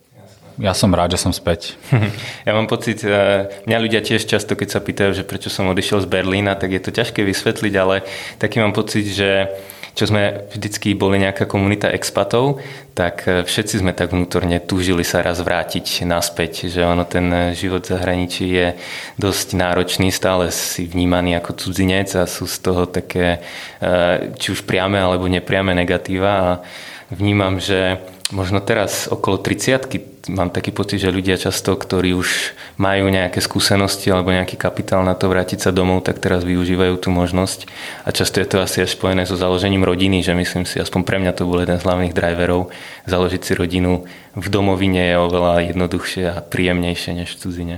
ja 0.59 0.71
som 0.71 0.93
rád, 0.95 1.15
že 1.15 1.23
som 1.23 1.33
späť. 1.35 1.75
Ja 2.47 2.53
mám 2.53 2.69
pocit, 2.69 3.01
uh, 3.01 3.49
mňa 3.65 3.77
ľudia 3.81 4.01
tiež 4.05 4.23
často, 4.29 4.53
keď 4.53 4.69
sa 4.69 4.79
pýtajú, 4.79 5.11
že 5.17 5.25
prečo 5.25 5.49
som 5.49 5.65
odišiel 5.71 6.05
z 6.05 6.11
Berlína, 6.11 6.53
tak 6.55 6.77
je 6.77 6.81
to 6.81 6.93
ťažké 6.93 7.25
vysvetliť, 7.25 7.73
ale 7.73 8.05
taký 8.37 8.61
mám 8.61 8.71
pocit, 8.71 9.09
že 9.09 9.49
čo 9.95 10.11
sme 10.11 10.43
vždycky 10.51 10.91
boli 10.91 11.23
nejaká 11.23 11.47
komunita 11.47 11.87
expatov, 11.87 12.59
tak 12.91 13.23
e, 13.25 13.47
všetci 13.47 13.79
sme 13.79 13.95
tak 13.95 14.11
vnútorne 14.11 14.59
túžili 14.59 15.07
sa 15.07 15.23
raz 15.23 15.39
vrátiť 15.39 16.03
naspäť, 16.03 16.67
že 16.67 16.83
ono 16.83 17.07
ten 17.07 17.31
e, 17.31 17.39
život 17.55 17.87
v 17.87 17.95
zahraničí 17.95 18.45
je 18.45 18.67
dosť 19.15 19.55
náročný, 19.55 20.11
stále 20.11 20.51
si 20.51 20.83
vnímaný 20.83 21.39
ako 21.39 21.55
cudzinec 21.55 22.11
a 22.19 22.27
sú 22.27 22.43
z 22.43 22.57
toho 22.59 22.83
také 22.91 23.39
e, 23.79 24.35
či 24.35 24.51
už 24.51 24.67
priame 24.67 24.99
alebo 24.99 25.31
nepriame 25.31 25.71
negatíva 25.71 26.31
a 26.35 26.49
vnímam, 27.15 27.63
že 27.63 28.03
možno 28.35 28.59
teraz 28.59 29.07
okolo 29.07 29.39
30 29.39 30.27
mám 30.27 30.51
taký 30.51 30.75
pocit, 30.75 30.99
že 30.99 31.13
ľudia 31.13 31.39
často, 31.39 31.77
ktorí 31.77 32.11
už 32.17 32.57
majú 32.75 33.07
nejaké 33.07 33.39
skúsenosti 33.39 34.11
alebo 34.11 34.35
nejaký 34.35 34.59
kapitál 34.59 35.07
na 35.07 35.15
to 35.15 35.31
vrátiť 35.31 35.63
sa 35.63 35.71
domov, 35.71 36.03
tak 36.03 36.19
teraz 36.19 36.43
využívajú 36.43 36.99
tú 36.99 37.15
možnosť. 37.15 37.69
A 38.03 38.11
často 38.11 38.43
je 38.43 38.47
to 38.49 38.59
asi 38.59 38.83
až 38.83 38.97
spojené 38.97 39.23
so 39.23 39.39
založením 39.39 39.87
rodiny, 39.87 40.19
že 40.19 40.35
myslím 40.35 40.67
si, 40.67 40.81
aspoň 40.83 41.01
pre 41.07 41.17
mňa 41.23 41.31
to 41.31 41.47
bol 41.47 41.63
jeden 41.63 41.79
z 41.79 41.85
hlavných 41.87 42.17
driverov, 42.17 42.73
založiť 43.07 43.41
si 43.41 43.51
rodinu 43.55 44.03
v 44.35 44.47
domovine 44.51 45.15
je 45.15 45.15
oveľa 45.15 45.71
jednoduchšie 45.71 46.23
a 46.27 46.43
príjemnejšie 46.43 47.11
než 47.15 47.31
v 47.33 47.39
cudzine. 47.39 47.77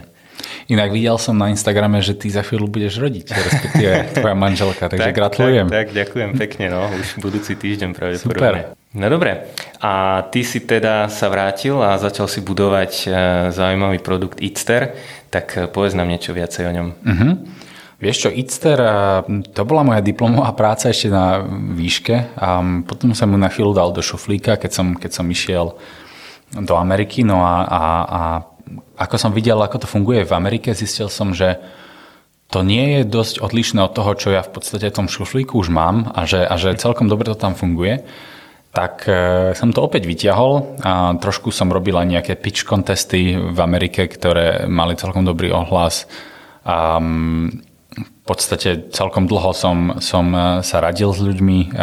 Inak 0.68 0.92
videl 0.92 1.16
som 1.16 1.36
na 1.36 1.48
Instagrame, 1.48 2.04
že 2.04 2.16
ty 2.16 2.28
za 2.28 2.44
chvíľu 2.44 2.68
budeš 2.68 3.00
rodiť, 3.00 3.26
respektíve 3.32 3.92
tvoja 4.20 4.36
manželka, 4.36 4.92
takže 4.92 5.12
tak, 5.12 5.16
gratulujem. 5.16 5.68
Tak, 5.72 5.92
tak, 5.92 5.96
ďakujem 5.96 6.30
pekne, 6.36 6.66
no, 6.74 6.82
už 6.92 7.24
budúci 7.24 7.56
týždeň 7.56 7.90
pravdepodobne. 7.96 8.76
Super. 8.76 8.88
No 8.98 9.14
dobre, 9.14 9.54
a 9.84 10.24
ty 10.32 10.42
si 10.42 10.64
teda 10.66 11.12
sa 11.12 11.30
vrátil 11.30 11.78
a 11.84 12.00
začal 12.02 12.26
si 12.26 12.42
budovať 12.42 12.92
e, 13.04 13.08
zaujímavý 13.54 14.02
produkt 14.02 14.42
Itster, 14.42 14.98
tak 15.30 15.54
e, 15.54 15.70
povedz 15.70 15.94
nám 15.94 16.10
niečo 16.10 16.34
viacej 16.34 16.64
o 16.66 16.72
ňom. 16.74 16.88
Uh-huh. 17.06 17.32
Vieš 18.02 18.18
čo, 18.26 18.30
Itster, 18.34 18.80
e, 18.80 18.90
to 19.54 19.62
bola 19.70 19.86
moja 19.86 20.02
diplomová 20.02 20.50
práca 20.58 20.90
ešte 20.90 21.14
na 21.14 21.46
výške 21.78 22.40
a 22.40 22.64
potom 22.90 23.14
som 23.14 23.30
mu 23.30 23.38
na 23.38 23.54
chvíľu 23.54 23.78
dal 23.78 23.94
do 23.94 24.02
šuflíka, 24.02 24.58
keď 24.58 24.72
som, 24.72 24.88
keď 24.98 25.12
som 25.14 25.28
išiel 25.30 25.78
do 26.56 26.74
Ameriky, 26.80 27.22
no 27.28 27.44
a, 27.44 27.68
a, 27.68 27.84
a 28.08 28.22
ako 28.98 29.16
som 29.18 29.32
videl, 29.34 29.60
ako 29.60 29.84
to 29.84 29.88
funguje 29.88 30.26
v 30.26 30.36
Amerike, 30.36 30.74
zistil 30.78 31.08
som, 31.08 31.32
že 31.32 31.60
to 32.48 32.64
nie 32.64 33.00
je 33.00 33.02
dosť 33.04 33.44
odlišné 33.44 33.84
od 33.84 33.92
toho, 33.92 34.12
čo 34.16 34.32
ja 34.32 34.40
v 34.40 34.52
podstate 34.56 34.88
v 34.88 34.98
tom 35.04 35.12
šuflíku 35.12 35.60
už 35.60 35.68
mám 35.68 36.08
a 36.16 36.24
že, 36.24 36.48
a 36.48 36.56
že 36.56 36.80
celkom 36.80 37.12
dobre 37.12 37.28
to 37.28 37.36
tam 37.36 37.60
funguje. 37.60 38.08
Tak 38.72 39.04
e, 39.04 39.12
som 39.52 39.76
to 39.76 39.84
opäť 39.84 40.08
vyťahol 40.08 40.80
a 40.80 41.18
trošku 41.20 41.52
som 41.52 41.68
robil 41.68 41.98
aj 42.00 42.08
nejaké 42.08 42.34
pitch 42.40 42.64
contesty 42.64 43.36
v 43.36 43.60
Amerike, 43.60 44.08
ktoré 44.08 44.64
mali 44.70 44.96
celkom 44.96 45.28
dobrý 45.28 45.52
ohlas. 45.52 46.08
A 46.64 47.02
v 47.98 48.22
podstate 48.28 48.92
celkom 48.96 49.28
dlho 49.28 49.52
som, 49.52 50.00
som 50.00 50.32
e, 50.32 50.64
sa 50.64 50.80
radil 50.80 51.12
s 51.12 51.20
ľuďmi, 51.20 51.76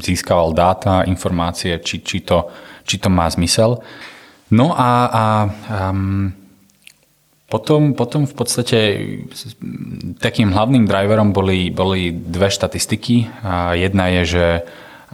získaval 0.00 0.56
dáta, 0.56 1.04
informácie, 1.04 1.76
či, 1.84 2.00
či, 2.00 2.24
to, 2.24 2.48
či 2.88 2.96
to 2.96 3.12
má 3.12 3.28
zmysel. 3.28 3.84
No 4.50 4.78
a, 4.78 4.90
a 5.10 5.24
um, 5.90 6.30
potom, 7.50 7.94
potom 7.98 8.30
v 8.30 8.34
podstate 8.34 8.78
takým 10.22 10.54
hlavným 10.54 10.86
driverom 10.86 11.34
boli, 11.34 11.70
boli 11.74 12.14
dve 12.14 12.50
štatistiky. 12.50 13.42
A 13.42 13.74
jedna 13.74 14.06
je, 14.18 14.22
že 14.38 14.46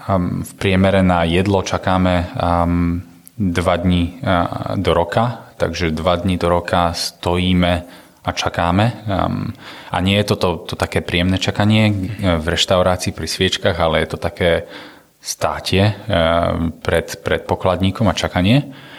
um, 0.04 0.44
v 0.44 0.52
priemere 0.60 1.00
na 1.00 1.24
jedlo 1.24 1.64
čakáme 1.64 2.28
um, 2.36 3.00
dva 3.36 3.74
dní 3.80 4.20
uh, 4.20 4.76
do 4.76 4.92
roka, 4.92 5.48
takže 5.56 5.96
dva 5.96 6.20
dní 6.20 6.36
do 6.36 6.52
roka 6.52 6.92
stojíme 6.92 7.72
a 8.24 8.30
čakáme. 8.32 8.84
Um, 9.08 9.48
a 9.88 9.96
nie 10.04 10.20
je 10.20 10.28
to, 10.28 10.36
to, 10.36 10.48
to 10.72 10.74
také 10.76 11.00
príjemné 11.00 11.40
čakanie 11.40 11.88
v 12.20 12.46
reštaurácii 12.52 13.16
pri 13.16 13.28
sviečkach, 13.28 13.80
ale 13.80 14.04
je 14.04 14.08
to 14.12 14.18
také 14.20 14.68
státie 15.24 15.88
uh, 15.88 16.68
pred, 16.84 17.16
pred 17.24 17.48
pokladníkom 17.48 18.08
a 18.08 18.16
čakanie. 18.16 18.91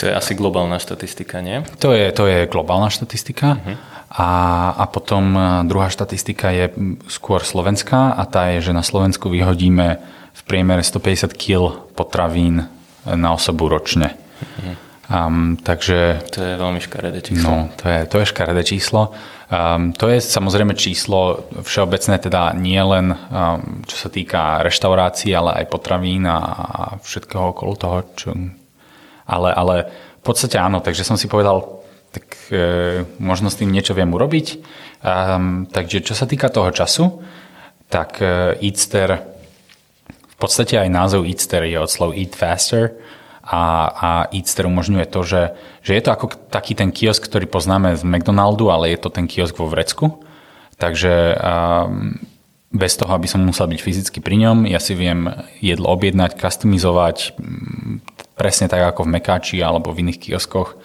To 0.00 0.08
je 0.08 0.16
asi 0.16 0.32
globálna 0.32 0.80
štatistika, 0.80 1.44
nie? 1.44 1.60
To 1.84 1.92
je, 1.92 2.08
to 2.16 2.24
je 2.24 2.48
globálna 2.48 2.88
štatistika. 2.88 3.60
Uh-huh. 3.60 3.76
A, 4.16 4.30
a 4.80 4.84
potom 4.88 5.36
e, 5.36 5.40
druhá 5.68 5.92
štatistika 5.92 6.48
je 6.56 6.72
skôr 7.12 7.44
slovenská 7.44 8.16
a 8.16 8.24
tá 8.24 8.48
je, 8.56 8.72
že 8.72 8.72
na 8.72 8.80
Slovensku 8.80 9.28
vyhodíme 9.28 10.00
v 10.32 10.42
priemere 10.48 10.80
150 10.80 11.36
kg 11.36 11.84
potravín 11.92 12.64
na 13.04 13.28
osobu 13.36 13.68
ročne. 13.68 14.16
Uh-huh. 14.40 14.74
Um, 15.10 15.58
takže... 15.60 16.22
To 16.32 16.38
je 16.38 16.54
veľmi 16.56 16.80
škaredé 16.80 17.18
číslo. 17.20 17.50
No, 17.50 17.56
to 17.76 17.90
je, 17.90 17.98
to 18.06 18.16
je 18.22 18.30
škaredé 18.30 18.62
číslo. 18.64 19.12
Um, 19.50 19.90
to 19.90 20.06
je 20.06 20.22
samozrejme 20.22 20.78
číslo 20.78 21.50
všeobecné, 21.66 22.22
teda 22.22 22.54
nie 22.54 22.78
len 22.78 23.10
um, 23.12 23.82
čo 23.84 24.06
sa 24.06 24.08
týka 24.08 24.62
reštaurácií, 24.62 25.34
ale 25.34 25.60
aj 25.60 25.66
potravín 25.66 26.24
a, 26.30 26.38
a 26.40 26.80
všetkého 27.02 27.50
okolo 27.50 27.74
toho, 27.74 27.98
čo, 28.14 28.30
ale, 29.30 29.54
ale 29.54 29.76
v 30.18 30.24
podstate 30.26 30.58
áno, 30.58 30.82
takže 30.82 31.06
som 31.06 31.14
si 31.14 31.30
povedal, 31.30 31.80
tak 32.10 32.26
e, 32.50 33.06
možno 33.22 33.48
s 33.48 33.58
tým 33.62 33.70
niečo 33.70 33.94
viem 33.94 34.10
urobiť. 34.10 34.46
Um, 35.00 35.64
takže 35.70 36.02
čo 36.02 36.18
sa 36.18 36.26
týka 36.26 36.50
toho 36.50 36.74
času, 36.74 37.22
tak 37.86 38.18
e, 38.18 38.58
Eatster, 38.60 39.22
v 40.10 40.36
podstate 40.36 40.76
aj 40.76 40.90
názov 40.90 41.24
Eatster 41.24 41.62
je 41.64 41.78
od 41.78 41.88
slov 41.88 42.18
Eat 42.18 42.34
Faster 42.34 42.98
a, 43.46 43.62
a 43.88 44.10
Eatster 44.34 44.66
umožňuje 44.66 45.06
to, 45.08 45.20
že, 45.22 45.42
že 45.80 45.96
je 45.96 46.02
to 46.02 46.10
ako 46.10 46.26
taký 46.50 46.74
ten 46.74 46.90
kiosk, 46.90 47.24
ktorý 47.24 47.46
poznáme 47.46 47.94
z 47.94 48.02
McDonaldu, 48.02 48.68
ale 48.68 48.92
je 48.92 48.98
to 49.00 49.08
ten 49.08 49.30
kiosk 49.30 49.56
vo 49.56 49.70
vrecku. 49.70 50.20
Takže 50.80 51.36
um, 51.36 52.16
bez 52.70 52.94
toho, 52.94 53.10
aby 53.12 53.26
som 53.26 53.42
musel 53.42 53.66
byť 53.66 53.80
fyzicky 53.82 54.18
pri 54.22 54.46
ňom, 54.46 54.70
ja 54.70 54.78
si 54.78 54.94
viem 54.94 55.26
jedlo 55.58 55.90
objednať, 55.90 56.38
customizovať, 56.38 57.34
presne 58.40 58.72
tak 58.72 58.80
ako 58.80 59.04
v 59.04 59.20
Mekáči 59.20 59.60
alebo 59.60 59.92
v 59.92 60.08
iných 60.08 60.32
kioskoch 60.32 60.80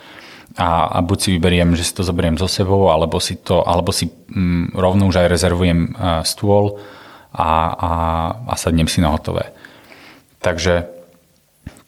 a, 0.60 0.88
a 0.88 0.98
buď 1.00 1.18
si 1.20 1.30
vyberiem, 1.36 1.72
že 1.76 1.88
si 1.88 1.96
to 1.96 2.04
zoberiem 2.04 2.36
so 2.36 2.48
sebou, 2.48 2.92
alebo 2.92 3.20
si, 3.24 3.40
to, 3.40 3.64
alebo 3.64 3.96
si 3.96 4.08
mm, 4.08 4.76
rovno 4.76 5.08
už 5.08 5.24
aj 5.24 5.32
rezervujem 5.32 5.96
uh, 5.96 6.24
stôl 6.24 6.80
a, 7.36 7.52
a, 7.76 7.92
a 8.48 8.54
sadnem 8.56 8.88
si 8.88 9.04
na 9.04 9.12
hotové. 9.12 9.52
Takže 10.40 10.88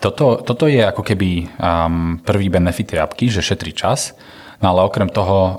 toto, 0.03 0.43
toto 0.43 0.67
je 0.67 0.83
ako 0.83 1.01
keby 1.01 1.47
um, 1.57 2.19
prvý 2.19 2.51
benefit 2.51 2.93
tej 2.95 2.99
apky, 3.07 3.31
že 3.31 3.45
šetrí 3.45 3.71
čas, 3.71 4.13
no 4.59 4.75
ale 4.75 4.83
okrem 4.83 5.07
toho 5.07 5.37
um, 5.39 5.55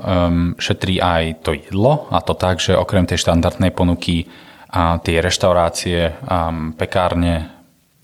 šetrí 0.60 1.00
aj 1.00 1.48
to 1.48 1.56
jedlo 1.56 2.12
a 2.12 2.20
to 2.20 2.36
tak, 2.36 2.60
že 2.60 2.76
okrem 2.76 3.08
tej 3.08 3.24
štandardnej 3.24 3.72
ponuky 3.72 4.28
a 4.68 5.00
tie 5.00 5.24
reštaurácie, 5.24 6.12
um, 6.28 6.76
pekárne, 6.76 7.57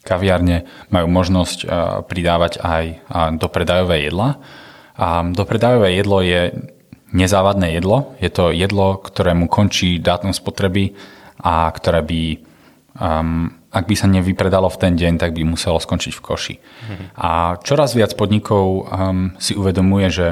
kaviarne 0.04 0.68
majú 0.92 1.08
možnosť 1.08 1.66
pridávať 2.06 2.61
aj 2.61 2.84
dopredajové 3.40 4.06
jedla. 4.06 4.38
A 4.94 5.26
dopredajové 5.26 5.96
jedlo 5.99 6.23
je 6.23 6.54
nezávadné 7.14 7.78
jedlo. 7.78 8.18
Je 8.18 8.28
to 8.28 8.50
jedlo, 8.50 8.99
ktorému 8.99 9.46
končí 9.46 10.02
dátum 10.02 10.34
spotreby 10.34 10.99
a 11.38 11.70
ktoré 11.70 12.02
by, 12.02 12.23
um, 12.99 13.54
ak 13.70 13.87
by 13.87 13.94
sa 13.94 14.11
nevypredalo 14.11 14.66
v 14.66 14.80
ten 14.82 14.92
deň, 14.99 15.23
tak 15.23 15.30
by 15.38 15.46
muselo 15.46 15.78
skončiť 15.78 16.12
v 16.12 16.20
koši. 16.20 16.54
Mm-hmm. 16.58 17.06
A 17.14 17.56
čoraz 17.62 17.94
viac 17.94 18.18
podnikov 18.18 18.90
um, 18.90 19.30
si 19.38 19.54
uvedomuje, 19.54 20.11
že 20.11 20.26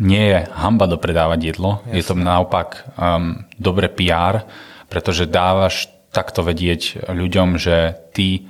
nie 0.00 0.32
je 0.32 0.48
hamba 0.56 0.88
dopredávať 0.88 1.40
jedlo, 1.52 1.84
Jasne. 1.84 1.94
je 1.98 2.02
to 2.06 2.14
naopak 2.16 2.88
um, 2.96 3.44
dobre 3.60 3.90
PR, 3.92 4.46
pretože 4.88 5.28
dávaš 5.28 5.92
takto 6.10 6.42
vedieť 6.42 7.10
ľuďom, 7.10 7.60
že 7.60 7.98
ty 8.16 8.48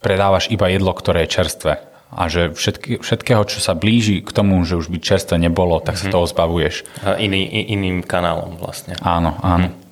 predávaš 0.00 0.48
iba 0.48 0.66
jedlo, 0.72 0.96
ktoré 0.96 1.28
je 1.28 1.34
čerstvé 1.36 1.90
a 2.10 2.26
že 2.26 2.50
všetky, 2.50 2.98
všetkého, 2.98 3.42
čo 3.46 3.62
sa 3.62 3.78
blíži 3.78 4.18
k 4.18 4.30
tomu, 4.34 4.58
že 4.66 4.74
už 4.74 4.90
by 4.90 4.98
čerstvé 4.98 5.38
nebolo, 5.38 5.78
tak 5.78 5.94
mm-hmm. 5.94 6.02
sa 6.02 6.06
mhm. 6.10 6.14
toho 6.14 6.26
zbavuješ. 6.26 6.74
A 7.06 7.22
iný, 7.22 7.46
iným 7.46 8.02
kanálom 8.02 8.58
vlastne. 8.58 8.98
Áno, 8.98 9.38
áno. 9.40 9.70
Mm-hmm. 9.70 9.88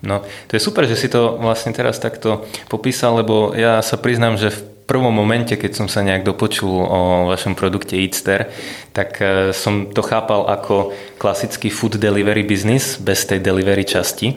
No, 0.00 0.24
to 0.48 0.56
je 0.56 0.64
super, 0.64 0.88
že 0.88 0.96
si 0.96 1.12
to 1.12 1.36
vlastne 1.36 1.76
teraz 1.76 2.00
takto 2.00 2.48
popísal, 2.72 3.20
lebo 3.20 3.52
ja 3.52 3.84
sa 3.84 4.00
priznám, 4.00 4.40
že 4.40 4.48
v 4.48 4.60
prvom 4.88 5.12
momente, 5.12 5.54
keď 5.60 5.76
som 5.76 5.86
sa 5.92 6.00
nejak 6.00 6.24
dopočul 6.24 6.72
o 6.72 7.00
vašom 7.28 7.52
produkte 7.52 8.00
Eatster, 8.00 8.48
tak 8.96 9.20
e, 9.20 9.52
som 9.52 9.92
to 9.92 10.00
chápal 10.00 10.48
ako 10.48 10.96
klasický 11.20 11.68
food 11.68 12.00
delivery 12.00 12.42
business 12.42 12.96
bez 12.96 13.28
tej 13.28 13.44
delivery 13.44 13.84
časti 13.84 14.34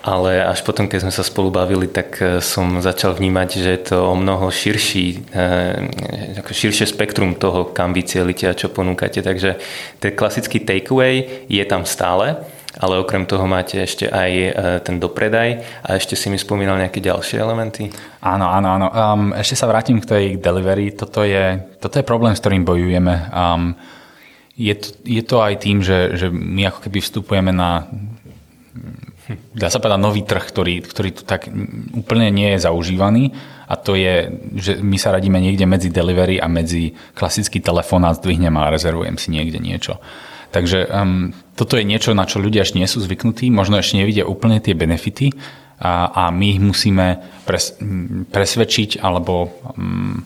ale 0.00 0.40
až 0.40 0.64
potom, 0.64 0.88
keď 0.88 1.04
sme 1.04 1.12
sa 1.12 1.20
spolu 1.20 1.52
bavili, 1.52 1.84
tak 1.84 2.16
e, 2.20 2.40
som 2.40 2.80
začal 2.80 3.12
vnímať, 3.12 3.48
že 3.60 3.70
je 3.76 3.82
to 3.92 3.96
o 4.08 4.14
mnoho 4.16 4.48
širší, 4.48 5.28
e, 5.28 6.40
širšie 6.40 6.88
spektrum 6.88 7.36
toho, 7.36 7.68
kam 7.76 7.92
vy 7.92 8.08
cielite 8.08 8.48
a 8.48 8.56
čo 8.56 8.72
ponúkate. 8.72 9.20
Takže 9.20 9.60
ten 10.00 10.12
klasický 10.16 10.64
takeaway 10.64 11.44
je 11.52 11.64
tam 11.68 11.84
stále, 11.84 12.40
ale 12.80 13.02
okrem 13.02 13.28
toho 13.28 13.44
máte 13.44 13.76
ešte 13.76 14.08
aj 14.08 14.30
e, 14.32 14.50
ten 14.80 14.96
dopredaj 14.96 15.60
a 15.84 16.00
ešte 16.00 16.16
si 16.16 16.32
mi 16.32 16.40
spomínal 16.40 16.80
nejaké 16.80 17.04
ďalšie 17.04 17.36
elementy? 17.36 17.92
Áno, 18.24 18.48
áno, 18.48 18.68
áno. 18.80 18.86
Um, 18.88 19.22
ešte 19.36 19.58
sa 19.58 19.68
vrátim 19.68 20.00
k 20.00 20.08
tej 20.08 20.24
delivery. 20.40 20.96
Toto 20.96 21.26
je, 21.26 21.60
toto 21.76 22.00
je 22.00 22.08
problém, 22.08 22.32
s 22.32 22.40
ktorým 22.40 22.64
bojujeme. 22.64 23.28
Um, 23.36 23.76
je, 24.56 24.74
to, 24.76 24.88
je 25.04 25.22
to 25.24 25.36
aj 25.44 25.54
tým, 25.60 25.84
že, 25.84 26.16
že 26.16 26.32
my 26.32 26.72
ako 26.72 26.88
keby 26.88 26.98
vstupujeme 27.04 27.52
na 27.52 27.84
dá 29.54 29.68
sa 29.70 29.78
povedať, 29.78 30.00
nový 30.00 30.22
trh, 30.26 30.44
ktorý, 30.44 30.74
ktorý 30.82 31.10
tu 31.14 31.22
tak 31.22 31.46
úplne 31.94 32.30
nie 32.30 32.54
je 32.56 32.64
zaužívaný 32.66 33.34
a 33.70 33.78
to 33.78 33.94
je, 33.94 34.30
že 34.58 34.72
my 34.82 34.96
sa 34.98 35.14
radíme 35.14 35.38
niekde 35.38 35.66
medzi 35.66 35.88
delivery 35.92 36.42
a 36.42 36.50
medzi 36.50 36.94
klasický 37.14 37.62
a 37.62 38.10
zdvihnem 38.16 38.54
a 38.58 38.72
rezervujem 38.72 39.14
si 39.14 39.30
niekde 39.30 39.62
niečo. 39.62 40.02
Takže 40.50 40.90
um, 40.90 41.30
toto 41.54 41.78
je 41.78 41.86
niečo, 41.86 42.10
na 42.10 42.26
čo 42.26 42.42
ľudia 42.42 42.66
ešte 42.66 42.82
nie 42.82 42.90
sú 42.90 42.98
zvyknutí, 42.98 43.54
možno 43.54 43.78
ešte 43.78 44.02
nevidia 44.02 44.26
úplne 44.26 44.58
tie 44.58 44.74
benefity 44.74 45.30
a, 45.78 46.10
a 46.10 46.22
my 46.34 46.58
ich 46.58 46.60
musíme 46.60 47.22
pres, 47.46 47.78
presvedčiť 48.34 48.98
alebo 48.98 49.54
um, 49.78 50.18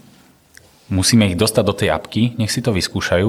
musíme 0.88 1.28
ich 1.28 1.36
dostať 1.36 1.64
do 1.64 1.74
tej 1.76 1.88
apky, 1.92 2.40
nech 2.40 2.48
si 2.48 2.64
to 2.64 2.72
vyskúšajú 2.72 3.28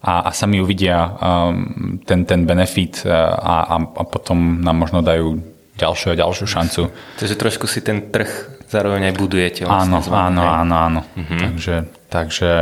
a, 0.00 0.24
a 0.26 0.30
sami 0.32 0.60
uvidia 0.60 0.96
um, 1.20 2.00
ten, 2.08 2.24
ten 2.24 2.48
benefit 2.48 3.04
uh, 3.04 3.12
a, 3.36 3.56
a, 3.68 3.76
a 3.76 4.02
potom 4.08 4.64
nám 4.64 4.76
možno 4.80 5.04
dajú 5.04 5.36
ďalšiu 5.76 6.12
a 6.12 6.14
ďalšiu 6.16 6.44
šancu. 6.48 6.82
Takže 7.20 7.34
trošku 7.40 7.64
si 7.64 7.80
ten 7.80 8.12
trh 8.12 8.28
zároveň 8.68 9.12
aj 9.12 9.14
budujete. 9.16 9.60
Vlastne 9.64 9.98
áno, 9.98 10.12
áno, 10.12 10.42
áno, 10.44 10.74
áno. 10.76 11.00
Uh-huh. 11.16 11.40
Takže, 11.40 11.74
takže, 12.06 12.52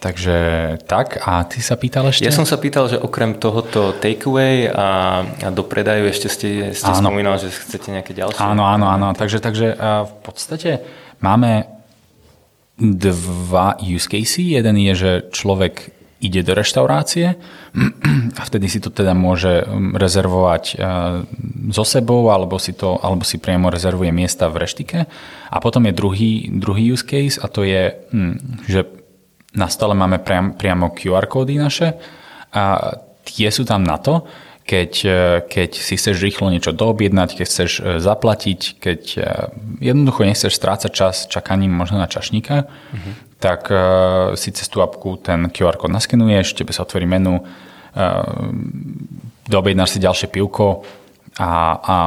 takže 0.00 0.36
tak. 0.88 1.20
A 1.22 1.44
ty 1.44 1.60
sa 1.60 1.76
pýtal 1.76 2.08
ešte? 2.08 2.24
Ja 2.24 2.32
som 2.32 2.48
sa 2.48 2.56
pýtal, 2.56 2.88
že 2.88 2.96
okrem 2.96 3.36
tohoto 3.36 3.92
takeaway 3.94 4.66
a, 4.66 5.22
a 5.24 5.48
do 5.52 5.62
predajú 5.62 6.08
ešte 6.08 6.26
ste, 6.32 6.48
ste 6.72 6.92
spomínal, 6.92 7.36
že 7.36 7.52
chcete 7.52 7.92
nejaké 7.92 8.16
ďalšie. 8.16 8.40
Áno, 8.40 8.64
áno, 8.64 8.88
áno. 8.88 9.12
Takže, 9.12 9.38
takže 9.38 9.78
v 10.08 10.14
podstate 10.24 10.82
máme 11.20 11.68
dva 12.80 13.76
use 13.78 14.08
casey. 14.08 14.56
Jeden 14.56 14.74
je, 14.80 14.92
že 14.96 15.12
človek 15.30 16.01
ide 16.22 16.46
do 16.46 16.54
reštaurácie 16.54 17.34
a 18.38 18.42
vtedy 18.46 18.70
si 18.70 18.78
to 18.78 18.94
teda 18.94 19.12
môže 19.12 19.66
um, 19.66 19.98
rezervovať 19.98 20.64
uh, 20.78 21.26
so 21.74 21.82
sebou 21.82 22.30
alebo 22.30 22.62
si, 22.62 22.72
to, 22.72 22.96
alebo 23.02 23.26
si 23.26 23.42
priamo 23.42 23.66
rezervuje 23.68 24.14
miesta 24.14 24.46
v 24.46 24.62
reštike. 24.62 24.98
A 25.50 25.56
potom 25.58 25.82
je 25.90 25.92
druhý, 25.92 26.32
druhý 26.48 26.94
use 26.94 27.02
case 27.02 27.42
a 27.42 27.50
to 27.50 27.66
je, 27.66 27.90
hm, 28.14 28.64
že 28.70 28.86
na 29.52 29.66
stole 29.66 29.98
máme 29.98 30.22
priam, 30.22 30.54
priamo 30.54 30.94
QR 30.94 31.26
kódy 31.26 31.58
naše 31.58 31.98
a 32.54 32.94
tie 33.26 33.50
sú 33.50 33.66
tam 33.66 33.82
na 33.82 33.98
to, 33.98 34.22
keď, 34.62 34.92
uh, 35.04 35.14
keď 35.50 35.70
si 35.74 35.98
chceš 35.98 36.22
rýchlo 36.22 36.54
niečo 36.54 36.70
doobjednať, 36.70 37.34
keď 37.34 37.46
chceš 37.50 37.70
uh, 37.82 37.98
zaplatiť, 37.98 38.60
keď 38.78 39.00
jednoducho 39.82 40.22
nechceš 40.22 40.54
strácať 40.54 40.90
čas 40.94 41.26
čakaním 41.26 41.74
možno 41.74 41.98
na 41.98 42.06
čašníka, 42.06 42.70
mm-hmm 42.70 43.31
tak 43.42 43.66
uh, 43.74 44.38
si 44.38 44.54
cez 44.54 44.70
tú 44.70 44.78
apku 44.78 45.18
ten 45.18 45.50
QR 45.50 45.74
kód 45.74 45.90
naskenuješ, 45.90 46.54
tebe 46.54 46.70
sa 46.70 46.86
otvorí 46.86 47.10
menu, 47.10 47.42
uh, 47.42 47.42
doobjednáš 49.50 49.98
si 49.98 50.04
ďalšie 50.06 50.30
pivko 50.30 50.86
a, 51.42 51.50
a, 51.82 51.98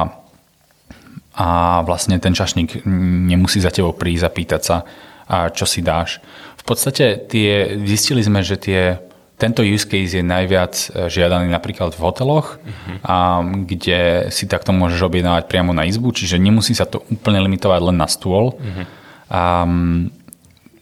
a 1.36 1.46
vlastne 1.84 2.16
ten 2.16 2.32
čašník 2.32 2.88
nemusí 3.28 3.60
za 3.60 3.68
tebou 3.68 3.92
prísť 3.92 4.24
a 4.24 4.32
pýtať 4.32 4.62
sa, 4.64 4.76
uh, 4.80 5.52
čo 5.52 5.68
si 5.68 5.84
dáš. 5.84 6.24
V 6.56 6.64
podstate 6.64 7.28
tie, 7.28 7.76
zistili 7.84 8.24
sme, 8.24 8.40
že 8.40 8.56
tie, 8.56 8.96
tento 9.36 9.60
use 9.60 9.84
case 9.84 10.16
je 10.16 10.24
najviac 10.24 10.72
žiadaný 11.12 11.52
napríklad 11.52 11.92
v 11.92 12.00
hoteloch, 12.00 12.56
uh-huh. 12.56 12.96
a, 13.04 13.44
kde 13.44 14.32
si 14.32 14.48
takto 14.48 14.72
môžeš 14.72 15.04
objednávať 15.04 15.52
priamo 15.52 15.76
na 15.76 15.84
izbu, 15.84 16.16
čiže 16.16 16.40
nemusí 16.40 16.72
sa 16.72 16.88
to 16.88 17.04
úplne 17.12 17.44
limitovať 17.44 17.80
len 17.92 18.00
na 18.00 18.08
stôl. 18.08 18.56
Uh-huh. 18.56 18.84
Um, 19.28 20.08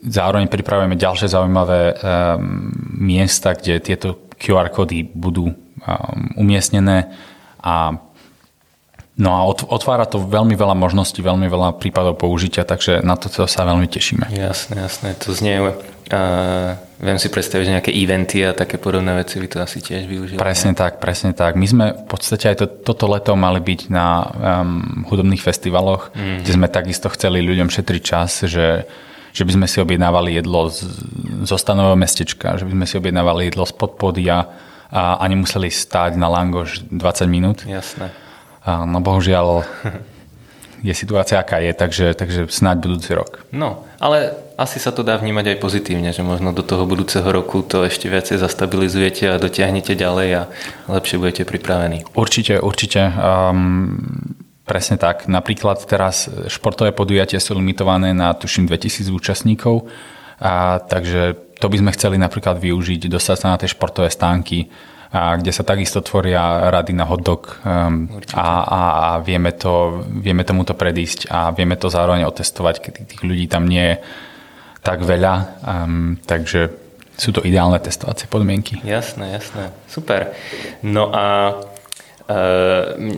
Zároveň 0.05 0.53
pripravujeme 0.53 1.01
ďalšie 1.01 1.33
zaujímavé 1.33 1.81
um, 1.91 2.69
miesta, 3.01 3.57
kde 3.57 3.81
tieto 3.81 4.29
QR 4.37 4.69
kódy 4.69 5.09
budú 5.09 5.49
um, 5.49 5.57
umiestnené 6.37 7.09
a 7.65 7.97
No 9.15 9.31
a 9.31 9.47
otvára 9.47 10.11
to 10.11 10.19
veľmi 10.19 10.59
veľa 10.59 10.75
možností, 10.75 11.23
veľmi 11.23 11.47
veľa 11.47 11.79
prípadov 11.79 12.19
použitia, 12.19 12.67
takže 12.67 12.99
na 13.07 13.15
to 13.15 13.31
sa 13.31 13.63
veľmi 13.63 13.87
tešíme. 13.87 14.27
Jasné, 14.35 14.75
jasné, 14.75 15.15
to 15.15 15.31
znie. 15.31 15.63
Uh, 15.63 16.75
viem 16.99 17.15
si 17.23 17.31
predstaviť, 17.31 17.63
že 17.63 17.75
nejaké 17.79 17.93
eventy 17.95 18.43
a 18.43 18.51
také 18.51 18.75
podobné 18.75 19.15
veci 19.15 19.39
vy 19.39 19.47
to 19.47 19.63
asi 19.63 19.79
tiež 19.79 20.11
využívate. 20.11 20.43
Presne 20.43 20.75
tak, 20.75 20.99
presne 20.99 21.31
tak. 21.31 21.55
My 21.55 21.67
sme 21.71 21.85
v 21.95 22.07
podstate 22.11 22.51
aj 22.51 22.57
to, 22.59 22.67
toto 22.67 23.07
leto 23.07 23.39
mali 23.39 23.63
byť 23.63 23.81
na 23.95 24.07
um, 24.27 25.07
hudobných 25.07 25.47
festivaloch, 25.47 26.11
mm-hmm. 26.11 26.43
kde 26.43 26.51
sme 26.51 26.67
takisto 26.67 27.07
chceli 27.15 27.39
ľuďom 27.39 27.71
šetriť 27.71 28.03
čas, 28.03 28.51
že 28.51 28.83
že 29.35 29.43
by 29.43 29.53
sme 29.59 29.67
si 29.67 29.83
objednávali 29.83 30.39
jedlo 30.39 30.71
z, 30.71 30.87
zo 31.43 31.59
stanového 31.59 31.99
mestečka, 31.99 32.55
že 32.55 32.65
by 32.65 32.73
sme 32.79 32.87
si 32.87 32.95
objednávali 32.95 33.51
jedlo 33.51 33.67
z 33.67 33.75
podpodia 33.75 34.47
a, 34.95 35.19
a 35.19 35.25
nemuseli 35.27 35.75
stáť 35.75 36.15
na 36.15 36.31
langoš 36.31 36.87
20 36.87 37.27
minút. 37.27 37.59
Jasné. 37.67 38.15
A, 38.63 38.87
no 38.87 39.03
bohužiaľ 39.03 39.67
je 40.85 40.93
situácia 40.93 41.41
aká 41.41 41.65
je, 41.65 41.73
takže, 41.73 42.13
takže 42.13 42.41
snáď 42.53 42.85
budúci 42.85 43.17
rok. 43.17 43.41
No, 43.57 43.89
ale 43.97 44.37
asi 44.61 44.77
sa 44.77 44.93
to 44.93 45.01
dá 45.01 45.17
vnímať 45.17 45.57
aj 45.57 45.59
pozitívne, 45.59 46.13
že 46.13 46.21
možno 46.21 46.53
do 46.53 46.61
toho 46.61 46.85
budúceho 46.85 47.25
roku 47.25 47.65
to 47.65 47.89
ešte 47.89 48.13
viacej 48.13 48.37
zastabilizujete 48.37 49.33
a 49.33 49.41
dotiahnete 49.41 49.97
ďalej 49.97 50.29
a 50.37 50.43
lepšie 50.93 51.17
budete 51.17 51.43
pripravení. 51.49 52.05
Určite, 52.13 52.61
určite. 52.61 53.01
Um, 53.17 54.34
Presne 54.65 54.97
tak. 54.97 55.29
Napríklad 55.29 55.85
teraz 55.85 56.25
športové 56.49 56.97
podujatia 56.97 57.37
sú 57.37 57.53
limitované 57.53 58.17
na 58.17 58.33
tuším 58.33 58.65
2000 58.65 59.13
účastníkov, 59.13 59.85
a, 60.41 60.81
takže 60.81 61.37
to 61.61 61.69
by 61.69 61.77
sme 61.85 61.93
chceli 61.93 62.17
napríklad 62.17 62.57
využiť, 62.57 63.13
dostať 63.13 63.37
sa 63.37 63.53
na 63.53 63.61
tie 63.61 63.69
športové 63.69 64.09
stánky, 64.09 64.73
a, 65.13 65.37
kde 65.37 65.53
sa 65.53 65.69
takisto 65.69 66.01
tvoria 66.01 66.73
rady 66.73 66.97
na 66.97 67.05
hotdog 67.05 67.61
um, 67.61 68.09
a, 68.33 68.49
a, 68.65 68.81
a 68.81 69.09
vieme, 69.21 69.53
to, 69.53 70.01
vieme 70.09 70.49
tomuto 70.49 70.73
predísť 70.73 71.29
a 71.29 71.53
vieme 71.53 71.77
to 71.77 71.93
zároveň 71.93 72.25
otestovať, 72.25 72.75
keď 72.81 72.93
tých 73.05 73.23
ľudí 73.23 73.45
tam 73.45 73.69
nie 73.69 73.95
je 73.95 73.97
tak 74.81 75.05
veľa, 75.05 75.61
um, 75.61 76.17
takže 76.25 76.73
sú 77.21 77.37
to 77.37 77.45
ideálne 77.45 77.79
testovacie 77.79 78.27
podmienky. 78.27 78.81
Jasné, 78.83 79.39
jasné. 79.39 79.71
Super. 79.87 80.35
No 80.83 81.13
a 81.15 81.53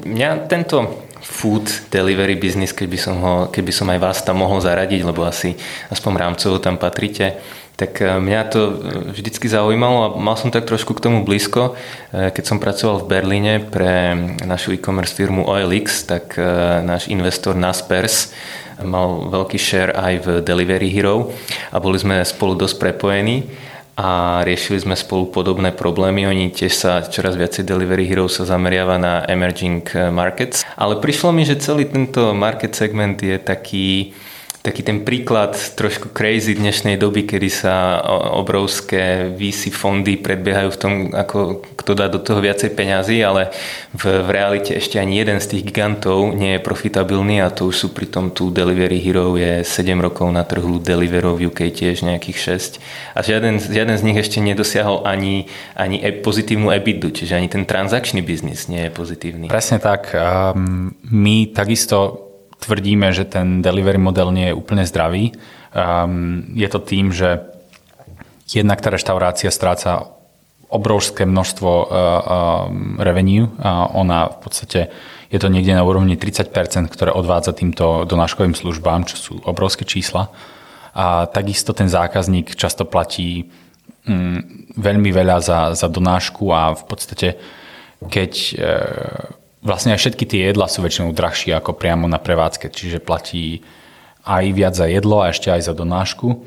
mňa 0.06 0.50
tento 0.50 1.06
food 1.26 1.66
delivery 1.90 2.38
business, 2.38 2.70
keby 2.70 2.98
som, 2.98 3.16
ho, 3.18 3.34
keby 3.50 3.72
som 3.74 3.90
aj 3.90 3.98
vás 3.98 4.18
tam 4.22 4.42
mohol 4.46 4.62
zaradiť, 4.62 5.02
lebo 5.02 5.26
asi 5.26 5.58
aspoň 5.90 6.12
rámcovo 6.22 6.62
tam 6.62 6.78
patríte, 6.78 7.38
tak 7.76 8.00
e, 8.00 8.08
mňa 8.08 8.40
to 8.48 8.60
e, 8.62 8.72
vždycky 9.12 9.50
zaujímalo 9.50 9.98
a 10.00 10.08
mal 10.16 10.38
som 10.38 10.54
tak 10.54 10.64
trošku 10.64 10.94
k 10.96 11.02
tomu 11.02 11.26
blízko. 11.26 11.76
E, 12.14 12.30
keď 12.30 12.44
som 12.46 12.62
pracoval 12.62 13.04
v 13.04 13.10
Berlíne 13.10 13.54
pre 13.60 14.16
našu 14.46 14.72
e-commerce 14.72 15.12
firmu 15.12 15.44
OLX, 15.44 16.08
tak 16.08 16.38
náš 16.86 17.10
investor 17.12 17.58
Naspers 17.58 18.32
mal 18.80 19.28
veľký 19.32 19.58
share 19.58 19.92
aj 19.92 20.14
v 20.20 20.26
Delivery 20.44 20.92
Hero 20.92 21.32
a 21.72 21.80
boli 21.80 21.96
sme 21.96 22.20
spolu 22.24 22.56
dosť 22.56 22.76
prepojení 22.76 23.48
a 23.96 24.44
riešili 24.44 24.84
sme 24.84 24.92
spolu 24.92 25.32
podobné 25.32 25.72
problémy. 25.72 26.28
Oni 26.28 26.52
tiež 26.52 26.72
sa 26.76 27.00
čoraz 27.00 27.40
viacej 27.40 27.64
Delivery 27.64 28.04
Hero 28.04 28.28
sa 28.28 28.44
zameriava 28.44 29.00
na 29.00 29.24
emerging 29.24 29.88
markets. 30.12 30.68
Ale 30.76 31.00
prišlo 31.00 31.32
mi, 31.32 31.48
že 31.48 31.56
celý 31.56 31.88
tento 31.88 32.36
market 32.36 32.76
segment 32.76 33.16
je 33.16 33.40
taký 33.40 34.12
taký 34.66 34.82
ten 34.82 35.06
príklad 35.06 35.54
trošku 35.54 36.10
crazy 36.10 36.58
dnešnej 36.58 36.98
doby, 36.98 37.22
kedy 37.22 37.46
sa 37.46 38.02
obrovské 38.34 39.30
VC 39.30 39.70
fondy 39.70 40.18
predbiehajú 40.18 40.74
v 40.74 40.80
tom, 40.82 40.92
ako 41.14 41.62
kto 41.78 41.94
dá 41.94 42.10
do 42.10 42.18
toho 42.18 42.42
viacej 42.42 42.74
peňazí, 42.74 43.22
ale 43.22 43.54
v, 43.94 44.26
v 44.26 44.28
realite 44.34 44.74
ešte 44.74 44.98
ani 44.98 45.22
jeden 45.22 45.38
z 45.38 45.54
tých 45.54 45.70
gigantov 45.70 46.34
nie 46.34 46.58
je 46.58 46.66
profitabilný 46.66 47.46
a 47.46 47.54
to 47.54 47.70
už 47.70 47.86
sú 47.86 47.88
pritom 47.94 48.34
tu 48.34 48.50
Delivery 48.50 48.98
Hero 48.98 49.38
je 49.38 49.62
7 49.62 50.02
rokov 50.02 50.26
na 50.34 50.42
trhu, 50.42 50.82
Deliveroo 50.82 51.38
v 51.38 51.46
UK 51.46 51.70
tiež 51.70 52.02
nejakých 52.02 52.82
6 52.82 53.14
a 53.14 53.22
žiaden, 53.22 53.62
žiaden 53.62 53.94
z 53.94 54.02
nich 54.02 54.18
ešte 54.18 54.42
nedosiahol 54.42 55.06
ani, 55.06 55.46
ani 55.78 56.02
e, 56.02 56.10
pozitívnu 56.10 56.74
EBITDA, 56.74 57.14
čiže 57.14 57.38
ani 57.38 57.46
ten 57.46 57.62
transakčný 57.62 58.18
biznis 58.18 58.66
nie 58.66 58.82
je 58.82 58.90
pozitívny. 58.90 59.46
Presne 59.46 59.78
tak. 59.78 60.10
Um, 60.10 60.90
my 61.06 61.54
takisto 61.54 62.25
tvrdíme, 62.60 63.12
že 63.12 63.28
ten 63.28 63.60
delivery 63.62 63.98
model 64.00 64.32
nie 64.32 64.50
je 64.50 64.58
úplne 64.58 64.84
zdravý. 64.88 65.36
Um, 65.76 66.48
je 66.56 66.68
to 66.72 66.80
tým, 66.80 67.12
že 67.12 67.44
jednak 68.48 68.80
tá 68.80 68.88
reštaurácia 68.90 69.52
stráca 69.52 70.16
obrovské 70.66 71.22
množstvo 71.28 71.70
uh, 71.70 71.86
uh, 71.86 72.18
revenue 72.98 73.46
a 73.62 73.86
ona 73.86 74.26
v 74.34 74.38
podstate 74.42 74.80
je 75.30 75.38
to 75.42 75.50
niekde 75.50 75.74
na 75.74 75.82
úrovni 75.82 76.14
30%, 76.14 76.50
ktoré 76.90 77.10
odvádza 77.10 77.54
týmto 77.54 78.06
donáškovým 78.06 78.54
službám, 78.54 79.06
čo 79.06 79.16
sú 79.18 79.32
obrovské 79.42 79.82
čísla. 79.82 80.30
A 80.96 81.26
takisto 81.26 81.74
ten 81.74 81.90
zákazník 81.90 82.54
často 82.54 82.86
platí 82.86 83.46
um, 84.06 84.42
veľmi 84.74 85.10
veľa 85.14 85.36
za, 85.42 85.58
za 85.74 85.86
donášku 85.86 86.50
a 86.50 86.74
v 86.74 86.84
podstate 86.86 87.28
keď 87.96 88.32
uh, 88.58 89.45
vlastne 89.66 89.92
aj 89.92 90.00
všetky 90.06 90.24
tie 90.24 90.40
jedla 90.54 90.70
sú 90.70 90.80
väčšinou 90.86 91.10
drahšie 91.10 91.52
ako 91.58 91.74
priamo 91.74 92.06
na 92.06 92.22
prevádzke, 92.22 92.70
čiže 92.70 93.02
platí 93.02 93.66
aj 94.22 94.44
viac 94.54 94.74
za 94.78 94.86
jedlo 94.86 95.22
a 95.22 95.34
ešte 95.34 95.50
aj 95.50 95.66
za 95.66 95.74
donášku. 95.74 96.46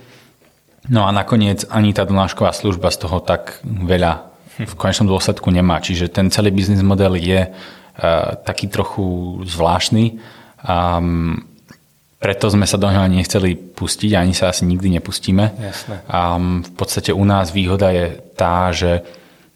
No 0.88 1.04
a 1.04 1.12
nakoniec 1.12 1.68
ani 1.68 1.92
tá 1.92 2.08
donášková 2.08 2.56
služba 2.56 2.90
z 2.90 3.04
toho 3.04 3.20
tak 3.20 3.60
veľa 3.64 4.32
v 4.60 4.74
konečnom 4.76 5.08
dôsledku 5.08 5.52
nemá. 5.52 5.80
Čiže 5.80 6.12
ten 6.12 6.28
celý 6.32 6.52
biznis 6.52 6.84
model 6.84 7.16
je 7.16 7.48
uh, 7.48 8.36
taký 8.44 8.68
trochu 8.68 9.40
zvláštny. 9.48 10.20
Um, 10.64 11.48
preto 12.20 12.52
sme 12.52 12.68
sa 12.68 12.76
do 12.76 12.92
neho 12.92 13.00
ani 13.00 13.24
nechceli 13.24 13.56
pustiť, 13.56 14.12
ani 14.20 14.36
sa 14.36 14.52
asi 14.52 14.68
nikdy 14.68 15.00
nepustíme. 15.00 15.56
Jasne. 15.56 15.96
Um, 16.12 16.68
v 16.68 16.72
podstate 16.76 17.16
u 17.16 17.24
nás 17.24 17.56
výhoda 17.56 17.96
je 17.96 18.20
tá, 18.36 18.76
že 18.76 19.08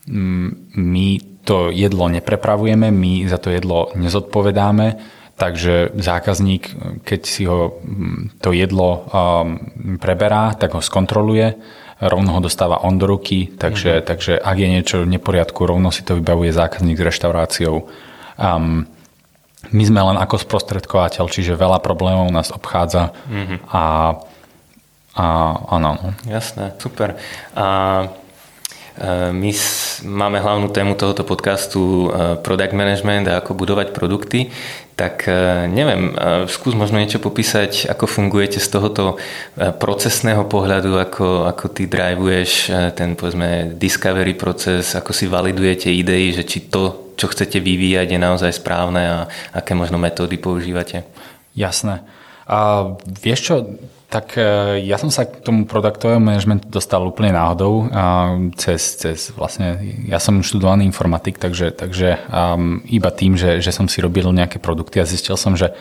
um, 0.08 0.56
my 0.72 1.33
to 1.44 1.70
jedlo 1.70 2.08
neprepravujeme, 2.08 2.92
my 2.92 3.28
za 3.28 3.38
to 3.38 3.52
jedlo 3.52 3.92
nezodpovedáme, 3.96 4.96
takže 5.36 5.92
zákazník, 5.96 6.64
keď 7.04 7.22
si 7.26 7.44
ho 7.44 7.80
mm, 7.84 8.40
to 8.40 8.56
jedlo 8.56 9.04
um, 9.04 9.60
preberá, 10.00 10.56
tak 10.56 10.74
ho 10.74 10.82
skontroluje, 10.82 11.56
rovno 12.00 12.36
ho 12.36 12.42
dostáva 12.44 12.84
on 12.84 12.96
do 12.96 13.08
ruky, 13.08 13.52
takže, 13.52 14.00
mm-hmm. 14.00 14.08
takže 14.08 14.34
ak 14.40 14.58
je 14.58 14.68
niečo 14.68 14.96
v 15.04 15.12
neporiadku, 15.20 15.68
rovno 15.68 15.92
si 15.92 16.04
to 16.08 16.16
vybavuje 16.16 16.56
zákazník 16.56 16.96
s 17.00 17.08
reštauráciou. 17.12 17.76
Um, 18.40 18.88
my 19.72 19.84
sme 19.84 20.02
len 20.04 20.18
ako 20.20 20.44
sprostredkovateľ, 20.44 21.32
čiže 21.32 21.60
veľa 21.60 21.80
problémov 21.80 22.28
nás 22.32 22.52
obchádza 22.52 23.16
mm-hmm. 23.28 23.58
a, 23.72 23.84
a 25.16 25.26
áno. 25.76 25.92
No. 25.96 26.10
Jasné, 26.28 26.76
super. 26.80 27.16
A 27.56 27.66
my 29.34 29.52
máme 30.06 30.38
hlavnú 30.38 30.70
tému 30.70 30.94
tohoto 30.94 31.26
podcastu 31.26 32.10
eh, 32.14 32.38
product 32.38 32.78
management 32.78 33.26
a 33.26 33.42
ako 33.42 33.58
budovať 33.58 33.90
produkty, 33.90 34.54
tak 34.94 35.26
eh, 35.26 35.66
neviem, 35.66 36.14
skús 36.46 36.78
možno 36.78 37.02
niečo 37.02 37.18
popísať, 37.18 37.90
ako 37.90 38.06
fungujete 38.06 38.62
z 38.62 38.70
tohoto 38.70 39.18
procesného 39.58 40.46
pohľadu, 40.46 41.02
ako, 41.02 41.50
ako 41.50 41.66
ty 41.74 41.90
drivuješ 41.90 42.70
ten 42.94 43.18
povedzme 43.18 43.74
discovery 43.74 44.38
proces, 44.38 44.94
ako 44.94 45.10
si 45.10 45.26
validujete 45.26 45.90
idei, 45.90 46.30
že 46.30 46.46
či 46.46 46.70
to, 46.70 47.14
čo 47.18 47.34
chcete 47.34 47.58
vyvíjať, 47.58 48.14
je 48.14 48.20
naozaj 48.22 48.62
správne 48.62 49.02
a 49.02 49.18
aké 49.58 49.74
možno 49.74 49.98
metódy 49.98 50.38
používate. 50.38 51.02
Jasné. 51.58 52.06
A 52.46 52.92
vieš 53.24 53.40
čo, 53.50 53.56
tak 54.14 54.38
e, 54.38 54.78
ja 54.86 55.02
som 55.02 55.10
sa 55.10 55.26
k 55.26 55.42
tomu 55.42 55.66
produktovému 55.66 56.22
managementu 56.22 56.70
dostal 56.70 57.02
úplne 57.02 57.34
náhodou 57.34 57.90
cez, 58.54 59.02
cez 59.02 59.34
vlastne, 59.34 59.82
ja 60.06 60.22
som 60.22 60.46
študovaný 60.46 60.86
informatik, 60.86 61.42
takže, 61.42 61.74
takže 61.74 62.22
um, 62.30 62.86
iba 62.86 63.10
tým, 63.10 63.34
že, 63.34 63.58
že 63.58 63.74
som 63.74 63.90
si 63.90 64.06
robil 64.06 64.30
nejaké 64.30 64.62
produkty 64.62 65.02
a 65.02 65.10
zistil 65.10 65.34
som, 65.34 65.58
že 65.58 65.74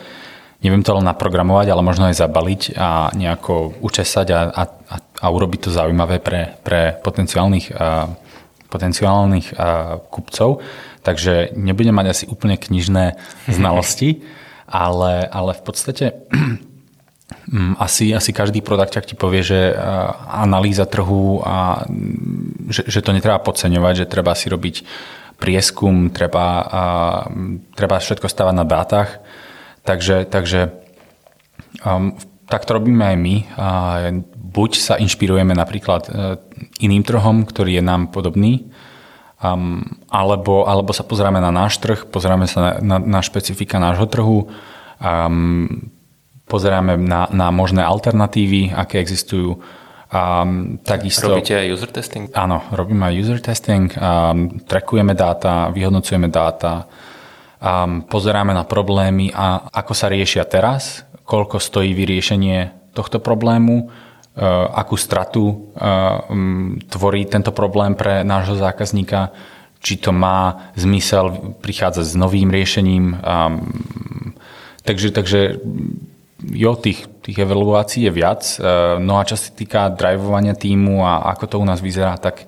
neviem 0.65 0.81
to 0.81 0.97
len 0.97 1.05
naprogramovať, 1.05 1.69
ale 1.69 1.85
možno 1.85 2.09
aj 2.09 2.17
zabaliť 2.17 2.61
a 2.73 3.13
nejako 3.13 3.77
učesať 3.85 4.27
a, 4.33 4.41
a, 4.49 4.63
a 4.97 5.27
urobiť 5.29 5.69
to 5.69 5.75
zaujímavé 5.75 6.17
pre, 6.17 6.57
pre 6.65 6.97
potenciálnych, 7.05 7.69
a, 7.69 8.09
potenciálnych 8.73 9.53
a, 9.53 10.01
kupcov. 10.09 10.65
Takže 11.05 11.53
nebudem 11.53 11.93
mať 11.93 12.07
asi 12.09 12.25
úplne 12.25 12.57
knižné 12.57 13.13
znalosti, 13.61 14.25
ale, 14.65 15.27
ale 15.29 15.51
v 15.53 15.61
podstate 15.61 16.05
asi, 17.77 18.15
asi 18.15 18.31
každý 18.33 18.65
produkťak 18.65 19.05
ti 19.07 19.15
povie, 19.15 19.43
že 19.45 19.75
analýza 20.29 20.87
trhu 20.89 21.43
a 21.43 21.85
mm, 21.85 22.71
že, 22.71 22.81
že 22.87 22.99
to 23.03 23.13
netreba 23.13 23.39
podceňovať, 23.43 23.93
že 24.03 24.11
treba 24.11 24.33
si 24.33 24.47
robiť 24.49 24.75
prieskum, 25.37 26.09
treba, 26.09 26.47
a, 26.63 26.83
treba 27.75 27.99
všetko 27.99 28.27
stavať 28.31 28.55
na 28.55 28.65
dátach. 28.65 29.19
Takže, 29.83 30.23
takže 30.31 30.71
um, 31.83 32.15
tak 32.47 32.63
to 32.63 32.79
robíme 32.79 33.03
aj 33.03 33.17
my. 33.19 33.35
A 33.59 33.67
buď 34.53 34.71
sa 34.77 34.95
inšpirujeme 35.01 35.57
napríklad 35.57 36.03
e, 36.05 36.11
iným 36.85 37.01
trhom, 37.01 37.41
ktorý 37.43 37.81
je 37.81 37.83
nám 37.83 38.13
podobný, 38.13 38.69
um, 39.41 39.81
alebo, 40.13 40.69
alebo 40.69 40.93
sa 40.93 41.01
pozrieme 41.01 41.41
na 41.41 41.49
náš 41.49 41.81
trh, 41.81 42.05
pozrieme 42.05 42.45
sa 42.45 42.77
na, 42.77 42.97
na, 42.97 42.97
na 43.17 43.19
špecifika 43.25 43.81
nášho 43.81 44.05
trhu, 44.05 44.53
um, 45.01 45.89
pozeráme 46.47 46.99
na, 46.99 47.27
na 47.31 47.47
možné 47.49 47.81
alternatívy, 47.83 48.75
aké 48.75 48.99
existujú. 48.99 49.59
Um, 50.13 50.77
takisto, 50.85 51.25
Robíte 51.25 51.57
aj 51.57 51.67
user 51.73 51.89
testing? 51.89 52.29
Áno, 52.37 52.61
robíme 52.69 53.09
aj 53.09 53.13
user 53.17 53.39
testing, 53.41 53.89
um, 53.97 54.61
trackujeme 54.61 55.17
dáta, 55.17 55.73
vyhodnocujeme 55.73 56.29
dáta, 56.29 56.85
um, 57.57 58.05
pozeráme 58.05 58.53
na 58.53 58.61
problémy 58.61 59.33
a 59.33 59.73
ako 59.73 59.93
sa 59.97 60.13
riešia 60.13 60.45
teraz, 60.45 61.01
koľko 61.25 61.57
stojí 61.57 61.97
vyriešenie 61.97 62.93
tohto 62.93 63.17
problému, 63.17 63.89
uh, 63.89 64.69
akú 64.77 65.01
stratu 65.01 65.73
uh, 65.81 66.29
um, 66.29 66.77
tvorí 66.93 67.25
tento 67.25 67.49
problém 67.49 67.97
pre 67.97 68.21
nášho 68.21 68.53
zákazníka, 68.53 69.33
či 69.81 69.97
to 69.97 70.13
má 70.13 70.69
zmysel 70.77 71.57
prichádzať 71.57 72.05
s 72.05 72.13
novým 72.13 72.53
riešením. 72.53 73.17
Um, 73.17 73.53
takže, 74.85 75.09
takže 75.09 75.57
jo, 76.51 76.75
tých, 76.75 77.07
tých 77.23 77.37
evaluácií 77.39 78.07
je 78.07 78.11
viac. 78.11 78.41
E, 78.43 78.57
no 78.99 79.19
a 79.19 79.27
čo 79.27 79.39
sa 79.39 79.49
týka 79.55 79.93
drivovania 79.93 80.57
týmu 80.57 81.03
a 81.03 81.31
ako 81.31 81.45
to 81.47 81.55
u 81.61 81.65
nás 81.65 81.79
vyzerá, 81.79 82.19
tak 82.19 82.43
e, 82.43 82.45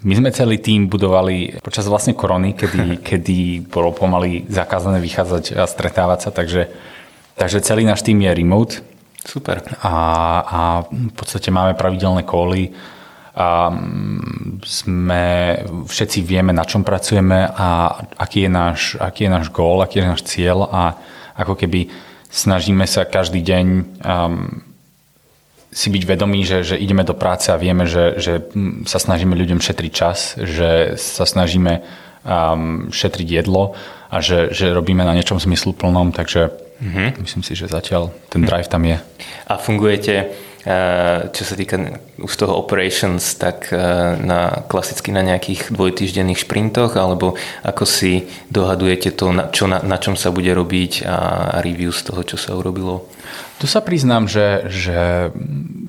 my 0.00 0.14
sme 0.16 0.32
celý 0.32 0.56
tým 0.64 0.88
budovali 0.88 1.60
počas 1.60 1.84
vlastne 1.84 2.16
korony, 2.16 2.56
kedy, 2.56 2.84
kedy 3.08 3.68
bolo 3.68 3.92
pomaly 3.92 4.48
zakázané 4.48 5.02
vychádzať 5.04 5.60
a 5.60 5.68
stretávať 5.68 6.18
sa, 6.24 6.30
takže, 6.32 6.72
takže 7.36 7.60
celý 7.60 7.84
náš 7.84 8.00
tým 8.00 8.20
je 8.24 8.30
remote. 8.32 8.74
Super. 9.20 9.60
A, 9.84 9.94
a 10.40 10.60
v 10.88 11.12
podstate 11.12 11.52
máme 11.52 11.76
pravidelné 11.76 12.24
kóly, 12.24 12.72
a 13.30 13.72
sme, 14.66 15.56
všetci 15.86 16.20
vieme, 16.26 16.52
na 16.52 16.66
čom 16.66 16.82
pracujeme 16.82 17.46
a 17.46 17.94
aký 18.18 18.44
je 18.44 18.50
náš, 18.50 18.80
aký 18.98 19.24
je 19.24 19.30
náš 19.30 19.46
gól, 19.54 19.80
aký 19.80 20.02
je 20.02 20.10
náš 20.10 20.22
cieľ 20.26 20.66
a 20.66 20.98
ako 21.40 21.56
keby 21.56 21.88
snažíme 22.28 22.84
sa 22.84 23.08
každý 23.08 23.40
deň 23.40 23.66
um, 24.04 24.62
si 25.70 25.88
byť 25.88 26.02
vedomí, 26.02 26.42
že, 26.42 26.66
že 26.66 26.76
ideme 26.76 27.06
do 27.06 27.14
práce 27.14 27.48
a 27.50 27.60
vieme, 27.60 27.86
že, 27.86 28.18
že 28.18 28.42
sa 28.90 28.98
snažíme 28.98 29.38
ľuďom 29.38 29.62
šetriť 29.62 29.92
čas, 29.94 30.34
že 30.36 30.98
sa 30.98 31.22
snažíme 31.22 31.80
um, 32.26 32.90
šetriť 32.90 33.28
jedlo 33.42 33.78
a 34.10 34.18
že, 34.18 34.50
že 34.50 34.74
robíme 34.74 35.06
na 35.06 35.14
niečom 35.14 35.38
zmysluplnom, 35.38 36.10
takže 36.10 36.50
mm-hmm. 36.82 37.08
myslím 37.22 37.42
si, 37.46 37.54
že 37.54 37.70
zatiaľ 37.70 38.10
ten 38.26 38.42
drive 38.42 38.66
tam 38.66 38.82
je. 38.82 38.98
A 39.46 39.54
fungujete 39.62 40.34
čo 41.30 41.42
sa 41.42 41.54
týka 41.56 41.80
už 42.20 42.32
toho 42.36 42.52
operations, 42.52 43.34
tak 43.40 43.72
na, 44.20 44.60
klasicky 44.68 45.08
na 45.08 45.24
nejakých 45.24 45.72
dvojtýždenných 45.72 46.44
šprintoch, 46.44 47.00
alebo 47.00 47.40
ako 47.64 47.84
si 47.88 48.28
dohadujete 48.52 49.16
to, 49.16 49.32
na, 49.32 49.48
čo, 49.48 49.64
na, 49.64 49.80
na 49.80 49.96
čom 49.96 50.20
sa 50.20 50.28
bude 50.28 50.52
robiť 50.52 51.08
a, 51.08 51.16
a 51.56 51.64
review 51.64 51.96
z 51.96 52.12
toho, 52.12 52.20
čo 52.28 52.36
sa 52.36 52.52
urobilo? 52.52 53.08
Tu 53.60 53.68
sa 53.68 53.84
priznám, 53.84 54.24
že, 54.24 54.68
že 54.72 54.98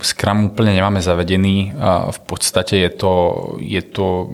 Scrum 0.04 0.52
úplne 0.52 0.76
nemáme 0.76 1.00
zavedený. 1.00 1.72
V 2.12 2.20
podstate 2.28 2.84
je 2.84 2.92
to, 2.92 3.14
je 3.64 3.80
to 3.80 4.28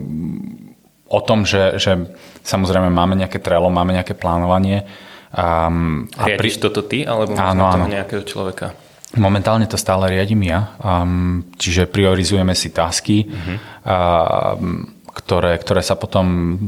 o 1.06 1.20
tom, 1.22 1.46
že, 1.46 1.78
že 1.78 2.14
samozrejme 2.42 2.90
máme 2.90 3.14
nejaké 3.14 3.38
trelo, 3.38 3.70
máme 3.70 3.94
nejaké 3.94 4.18
plánovanie. 4.18 4.84
Um, 5.30 6.10
a 6.18 6.34
pri... 6.34 6.50
toto 6.58 6.82
ty, 6.82 7.06
alebo 7.06 7.36
áno, 7.36 7.68
áno. 7.68 7.84
nejakého 7.86 8.26
človeka? 8.26 8.74
Momentálne 9.16 9.64
to 9.64 9.80
stále 9.80 10.12
riadím 10.12 10.52
ja, 10.52 10.76
um, 10.84 11.40
čiže 11.56 11.88
priorizujeme 11.88 12.52
si 12.52 12.68
tasky, 12.68 13.24
uh-huh. 13.24 13.56
um, 13.88 14.84
ktoré, 15.16 15.56
ktoré 15.56 15.80
sa 15.80 15.96
potom 15.96 16.58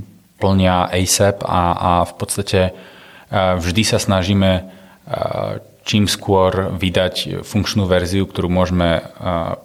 plnia 0.41 0.89
ASAP 0.89 1.45
a, 1.45 1.77
a 1.77 1.91
v 2.09 2.13
podstate 2.17 2.61
uh, 2.73 3.61
vždy 3.61 3.83
sa 3.85 4.01
snažíme 4.01 4.51
uh, 4.57 5.61
čím 5.81 6.05
skôr 6.05 6.77
vydať 6.77 7.41
funkčnú 7.43 7.89
verziu, 7.89 8.29
ktorú 8.29 8.53
môžeme 8.53 9.01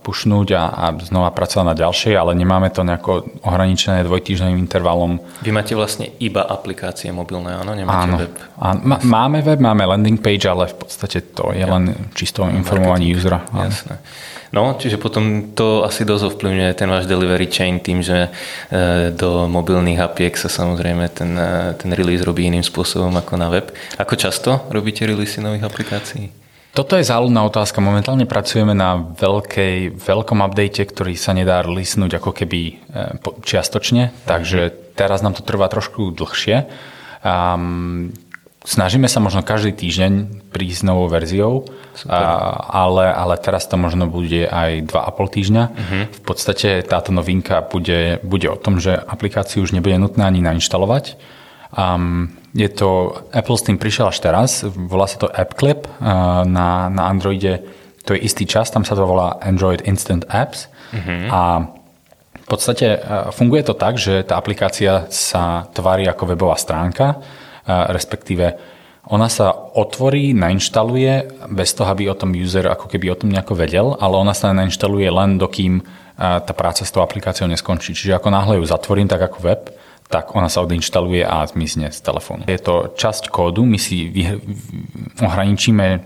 pušnúť 0.02 0.48
a, 0.56 0.64
a 0.72 0.86
znova 1.04 1.30
pracovať 1.36 1.66
na 1.68 1.76
ďalšej, 1.76 2.14
ale 2.16 2.32
nemáme 2.34 2.72
to 2.72 2.88
nejako 2.88 3.28
ohraničené 3.44 4.08
dvojtýždňovým 4.08 4.58
intervalom. 4.58 5.20
Vy 5.44 5.52
máte 5.52 5.76
vlastne 5.76 6.12
iba 6.24 6.42
aplikácie 6.48 7.12
mobilné, 7.12 7.60
áno? 7.60 7.76
Nemáte 7.76 8.08
áno. 8.08 8.16
web? 8.22 8.34
Áno. 8.56 8.80
Máme 9.04 9.44
web, 9.44 9.60
máme 9.60 9.84
landing 9.86 10.18
page, 10.18 10.48
ale 10.48 10.72
v 10.72 10.76
podstate 10.88 11.36
to 11.36 11.52
je 11.52 11.66
len 11.68 11.94
čisto 12.16 12.48
informovanie 12.48 13.12
usera. 13.12 13.44
Jasné. 13.52 14.00
No, 14.54 14.78
čiže 14.78 15.02
potom 15.02 15.56
to 15.58 15.82
asi 15.82 16.06
dosť 16.06 16.36
ovplyvňuje 16.36 16.72
ten 16.78 16.90
váš 16.90 17.10
delivery 17.10 17.50
chain 17.50 17.82
tým, 17.82 18.06
že 18.06 18.30
e, 18.30 19.10
do 19.16 19.50
mobilných 19.50 19.98
apiek 19.98 20.34
sa 20.38 20.52
samozrejme 20.52 21.10
ten, 21.10 21.34
e, 21.34 21.74
ten 21.80 21.90
release 21.96 22.22
robí 22.22 22.46
iným 22.46 22.62
spôsobom 22.62 23.14
ako 23.18 23.34
na 23.42 23.50
web. 23.50 23.74
Ako 23.98 24.14
často 24.14 24.70
robíte 24.70 25.08
release 25.10 25.42
nových 25.42 25.66
aplikácií? 25.66 26.30
Toto 26.76 27.00
je 27.00 27.08
záľudná 27.08 27.40
otázka. 27.48 27.80
Momentálne 27.80 28.28
pracujeme 28.28 28.76
na 28.76 29.00
veľkej, 29.00 29.96
veľkom 29.96 30.44
update, 30.44 30.84
ktorý 30.92 31.16
sa 31.16 31.32
nedá 31.32 31.64
releasnúť 31.64 32.20
ako 32.20 32.36
keby 32.36 32.62
e, 32.68 32.74
čiastočne, 33.48 34.12
takže 34.28 34.76
teraz 35.00 35.24
nám 35.24 35.40
to 35.40 35.42
trvá 35.42 35.72
trošku 35.72 36.12
dlhšie. 36.12 36.68
Um, 37.26 38.14
Snažíme 38.66 39.06
sa 39.06 39.22
možno 39.22 39.46
každý 39.46 39.78
týždeň 39.78 40.42
prísť 40.50 40.82
s 40.82 40.88
novou 40.90 41.06
verziou, 41.06 41.70
a, 42.10 42.18
ale, 42.82 43.14
ale 43.14 43.38
teraz 43.38 43.70
to 43.70 43.78
možno 43.78 44.10
bude 44.10 44.50
aj 44.50 44.90
2,5 44.90 45.36
týždňa. 45.38 45.64
Uh-huh. 45.70 46.04
V 46.10 46.22
podstate 46.26 46.82
táto 46.82 47.14
novinka 47.14 47.62
bude, 47.62 48.18
bude 48.26 48.50
o 48.50 48.58
tom, 48.58 48.82
že 48.82 48.98
aplikáciu 48.98 49.62
už 49.62 49.78
nebude 49.78 50.02
nutné 50.02 50.26
ani 50.26 50.42
nainštalovať. 50.42 51.14
Um, 51.78 52.34
je 52.58 52.66
to, 52.74 53.22
Apple 53.30 53.54
s 53.54 53.68
tým 53.70 53.78
prišiel 53.78 54.10
až 54.10 54.18
teraz, 54.26 54.66
volá 54.66 55.06
sa 55.06 55.22
to 55.22 55.30
AppClip, 55.30 55.86
uh, 55.86 56.42
na, 56.50 56.90
na 56.90 57.06
Androide 57.06 57.62
to 58.06 58.14
je 58.14 58.22
istý 58.22 58.46
čas, 58.46 58.70
tam 58.70 58.86
sa 58.86 58.94
to 58.94 59.06
volá 59.06 59.42
Android 59.42 59.82
Instant 59.86 60.26
Apps 60.30 60.70
uh-huh. 60.94 61.30
a 61.30 61.42
v 62.46 62.46
podstate 62.46 63.02
funguje 63.34 63.66
to 63.66 63.74
tak, 63.74 63.98
že 63.98 64.22
tá 64.22 64.38
aplikácia 64.38 65.10
sa 65.10 65.66
tvári 65.74 66.06
ako 66.06 66.38
webová 66.38 66.54
stránka, 66.62 67.18
respektíve 67.68 68.56
ona 69.06 69.30
sa 69.30 69.54
otvorí, 69.54 70.34
nainštaluje 70.34 71.46
bez 71.54 71.78
toho, 71.78 71.94
aby 71.94 72.10
o 72.10 72.18
tom 72.18 72.34
user 72.34 72.66
ako 72.66 72.90
keby 72.90 73.14
o 73.14 73.20
tom 73.20 73.30
nejako 73.30 73.54
vedel, 73.54 73.94
ale 74.02 74.18
ona 74.18 74.34
sa 74.34 74.50
nainštaluje 74.50 75.06
len 75.14 75.38
dokým 75.38 75.86
tá 76.18 76.54
práca 76.58 76.82
s 76.82 76.90
tou 76.90 77.06
aplikáciou 77.06 77.46
neskončí. 77.46 77.94
Čiže 77.94 78.18
ako 78.18 78.34
náhle 78.34 78.58
ju 78.58 78.66
zatvorím, 78.66 79.06
tak 79.06 79.22
ako 79.30 79.46
web, 79.46 79.62
tak 80.10 80.34
ona 80.34 80.50
sa 80.50 80.66
odinštaluje 80.66 81.22
a 81.22 81.46
zmizne 81.46 81.94
z 81.94 82.02
telefónu. 82.02 82.50
Je 82.50 82.62
to 82.62 82.94
časť 82.98 83.30
kódu, 83.30 83.62
my 83.66 83.78
si 83.78 84.10
ohraničíme 85.22 85.88
um, 85.88 86.02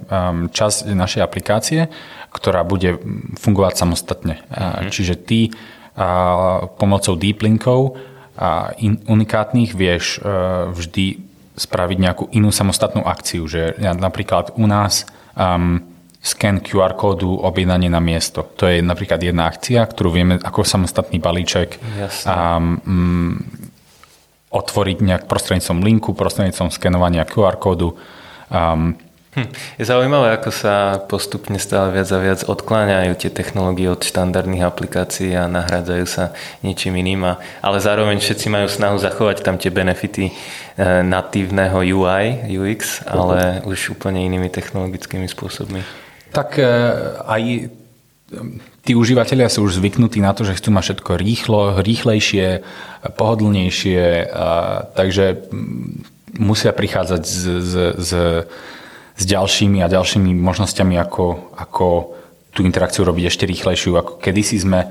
časť 0.52 0.92
našej 0.92 1.22
aplikácie, 1.24 1.88
ktorá 2.32 2.68
bude 2.68 3.00
fungovať 3.40 3.74
samostatne. 3.80 4.44
Mm-hmm. 4.52 4.92
Čiže 4.92 5.16
ty 5.24 5.56
pomocou 6.80 7.20
deep 7.20 7.44
linkov 7.44 8.00
unikátnych 9.08 9.76
vieš 9.76 10.24
vždy 10.72 11.29
spraviť 11.60 11.98
nejakú 12.00 12.24
inú 12.32 12.56
samostatnú 12.56 13.04
akciu, 13.04 13.44
že 13.52 13.76
napríklad 13.78 14.56
u 14.56 14.64
nás 14.64 15.04
um, 15.36 15.84
scan 16.24 16.64
QR 16.64 16.96
kódu 16.96 17.36
objednanie 17.36 17.92
na 17.92 18.00
miesto. 18.00 18.48
To 18.60 18.68
je 18.68 18.80
napríklad 18.80 19.20
jedna 19.20 19.52
akcia, 19.52 19.84
ktorú 19.84 20.16
vieme 20.16 20.40
ako 20.40 20.64
samostatný 20.64 21.20
balíček 21.20 21.80
um, 22.24 22.80
um, 22.88 23.32
otvoriť 24.50 24.98
nejak 25.04 25.24
prostredníctvom 25.28 25.80
linku, 25.84 26.16
prostredníctvom 26.16 26.72
skenovania 26.72 27.28
QR 27.28 27.60
kódu. 27.60 28.00
Um, 28.50 28.96
Hm. 29.30 29.46
Je 29.78 29.86
zaujímavé, 29.86 30.34
ako 30.34 30.50
sa 30.50 30.98
postupne 31.06 31.62
stále 31.62 31.94
viac 31.94 32.10
a 32.10 32.18
viac 32.18 32.42
odkláňajú 32.50 33.14
tie 33.14 33.30
technológie 33.30 33.86
od 33.86 34.02
štandardných 34.02 34.66
aplikácií 34.66 35.38
a 35.38 35.46
nahradzajú 35.46 36.06
sa 36.10 36.34
niečím 36.66 36.98
iným. 36.98 37.30
A, 37.30 37.34
ale 37.62 37.78
zároveň 37.78 38.18
všetci 38.18 38.50
majú 38.50 38.66
snahu 38.66 38.98
zachovať 38.98 39.46
tam 39.46 39.62
tie 39.62 39.70
benefity 39.70 40.34
e, 40.34 40.34
natívneho 41.06 41.78
UI, 41.78 42.50
UX, 42.58 43.06
ale 43.06 43.62
uh-huh. 43.62 43.70
už 43.70 43.94
úplne 43.94 44.26
inými 44.26 44.50
technologickými 44.50 45.30
spôsobmi. 45.30 45.86
Tak 46.34 46.58
e, 46.58 46.66
aj 47.30 47.70
tí 48.82 48.98
užívateľia 48.98 49.46
sú 49.46 49.70
už 49.70 49.78
zvyknutí 49.78 50.26
na 50.26 50.34
to, 50.34 50.42
že 50.42 50.58
chcú 50.58 50.74
mať 50.74 50.84
všetko 50.90 51.12
rýchlo, 51.22 51.62
rýchlejšie, 51.86 52.66
pohodlnejšie, 53.14 54.26
a, 54.26 54.90
takže 54.98 55.38
musia 56.34 56.74
prichádzať 56.74 57.22
z, 57.22 57.42
z, 57.62 57.74
z 58.02 58.12
s 59.20 59.24
ďalšími 59.28 59.84
a 59.84 59.92
ďalšími 59.92 60.32
možnosťami, 60.32 60.96
ako, 60.96 61.52
ako 61.60 61.88
tú 62.56 62.64
interakciu 62.64 63.04
robiť 63.04 63.26
ešte 63.28 63.44
rýchlejšiu. 63.44 64.00
Ako 64.00 64.12
kedysi 64.24 64.64
sme 64.64 64.88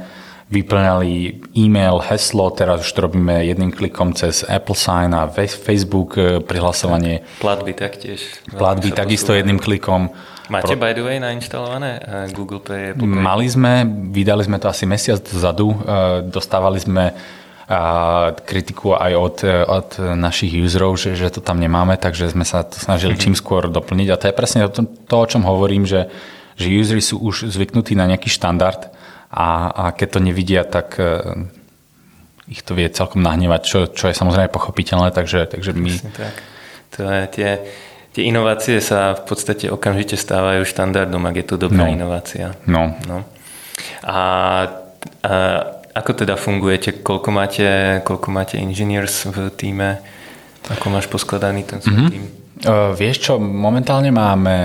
vyplňali 0.48 1.12
e-mail, 1.56 2.00
heslo, 2.08 2.48
teraz 2.52 2.84
už 2.84 2.90
to 2.92 3.04
robíme 3.04 3.44
jedným 3.44 3.72
klikom 3.72 4.16
cez 4.16 4.44
Apple 4.48 4.76
Sign 4.76 5.12
a 5.12 5.28
Facebook 5.28 6.16
e, 6.16 6.40
prihlasovanie. 6.40 7.20
Platby 7.40 7.76
taktiež. 7.76 8.24
Platby 8.56 8.96
takisto 8.96 9.36
jedným 9.36 9.60
klikom. 9.60 10.08
Máte 10.48 10.80
by 10.80 10.96
the 10.96 11.04
way 11.04 11.20
nainštalované 11.20 12.00
e, 12.00 12.32
Google 12.32 12.64
Pay? 12.64 12.96
Apple 12.96 13.04
Pay? 13.04 13.20
Mali 13.20 13.44
sme, 13.44 13.84
vydali 14.08 14.40
sme 14.48 14.56
to 14.56 14.72
asi 14.72 14.88
mesiac 14.88 15.20
dozadu, 15.20 15.68
e, 15.68 15.76
dostávali 16.32 16.80
sme 16.80 17.12
kritiku 18.48 18.96
aj 18.96 19.12
od, 19.12 19.36
od 19.68 19.88
našich 20.16 20.56
userov, 20.56 20.96
že, 20.96 21.12
že 21.12 21.28
to 21.28 21.44
tam 21.44 21.60
nemáme, 21.60 22.00
takže 22.00 22.32
sme 22.32 22.48
sa 22.48 22.64
to 22.64 22.80
snažili 22.80 23.12
mm-hmm. 23.12 23.24
čím 23.28 23.34
skôr 23.36 23.68
doplniť. 23.68 24.08
A 24.08 24.16
to 24.16 24.24
je 24.32 24.34
presne 24.34 24.64
to, 24.72 24.88
to 24.88 25.14
o 25.14 25.28
čom 25.28 25.44
hovorím, 25.44 25.84
že, 25.84 26.08
že 26.56 26.72
usery 26.72 27.04
sú 27.04 27.20
už 27.20 27.52
zvyknutí 27.52 27.92
na 27.92 28.08
nejaký 28.08 28.32
štandard 28.32 28.88
a, 29.28 29.68
a 29.68 29.84
keď 29.92 30.08
to 30.16 30.20
nevidia, 30.24 30.64
tak 30.64 30.96
uh, 30.96 31.44
ich 32.48 32.64
to 32.64 32.72
vie 32.72 32.88
celkom 32.88 33.20
nahnevať, 33.20 33.60
čo, 33.68 33.78
čo 33.92 34.08
je 34.08 34.16
samozrejme 34.16 34.48
pochopiteľné, 34.48 35.12
takže, 35.12 35.44
takže 35.52 35.76
my... 35.76 35.92
tak. 36.16 36.34
To 36.96 37.04
je 37.04 37.22
tie, 37.28 37.50
tie 38.16 38.22
inovácie 38.32 38.80
sa 38.80 39.12
v 39.12 39.28
podstate 39.28 39.68
okamžite 39.68 40.16
stávajú 40.16 40.64
štandardom, 40.64 41.20
ak 41.20 41.36
je 41.36 41.46
to 41.46 41.56
dobrá 41.60 41.84
no. 41.84 41.92
inovácia. 41.92 42.56
No. 42.64 42.96
no. 43.04 43.28
A, 44.08 44.20
a 45.20 45.32
ako 45.94 46.10
teda 46.24 46.34
fungujete? 46.34 47.00
Koľko 47.00 47.28
máte, 47.30 48.00
koľko 48.04 48.28
máte 48.32 48.54
engineers 48.60 49.28
v 49.28 49.52
týme? 49.54 50.00
Ako 50.68 50.92
máš 50.92 51.08
poskladaný 51.08 51.64
ten 51.64 51.78
svoj 51.80 51.96
mm-hmm. 51.96 52.12
tým? 52.12 52.24
Uh, 52.58 52.92
vieš 52.92 53.30
čo, 53.30 53.32
momentálne 53.38 54.10
máme 54.10 54.56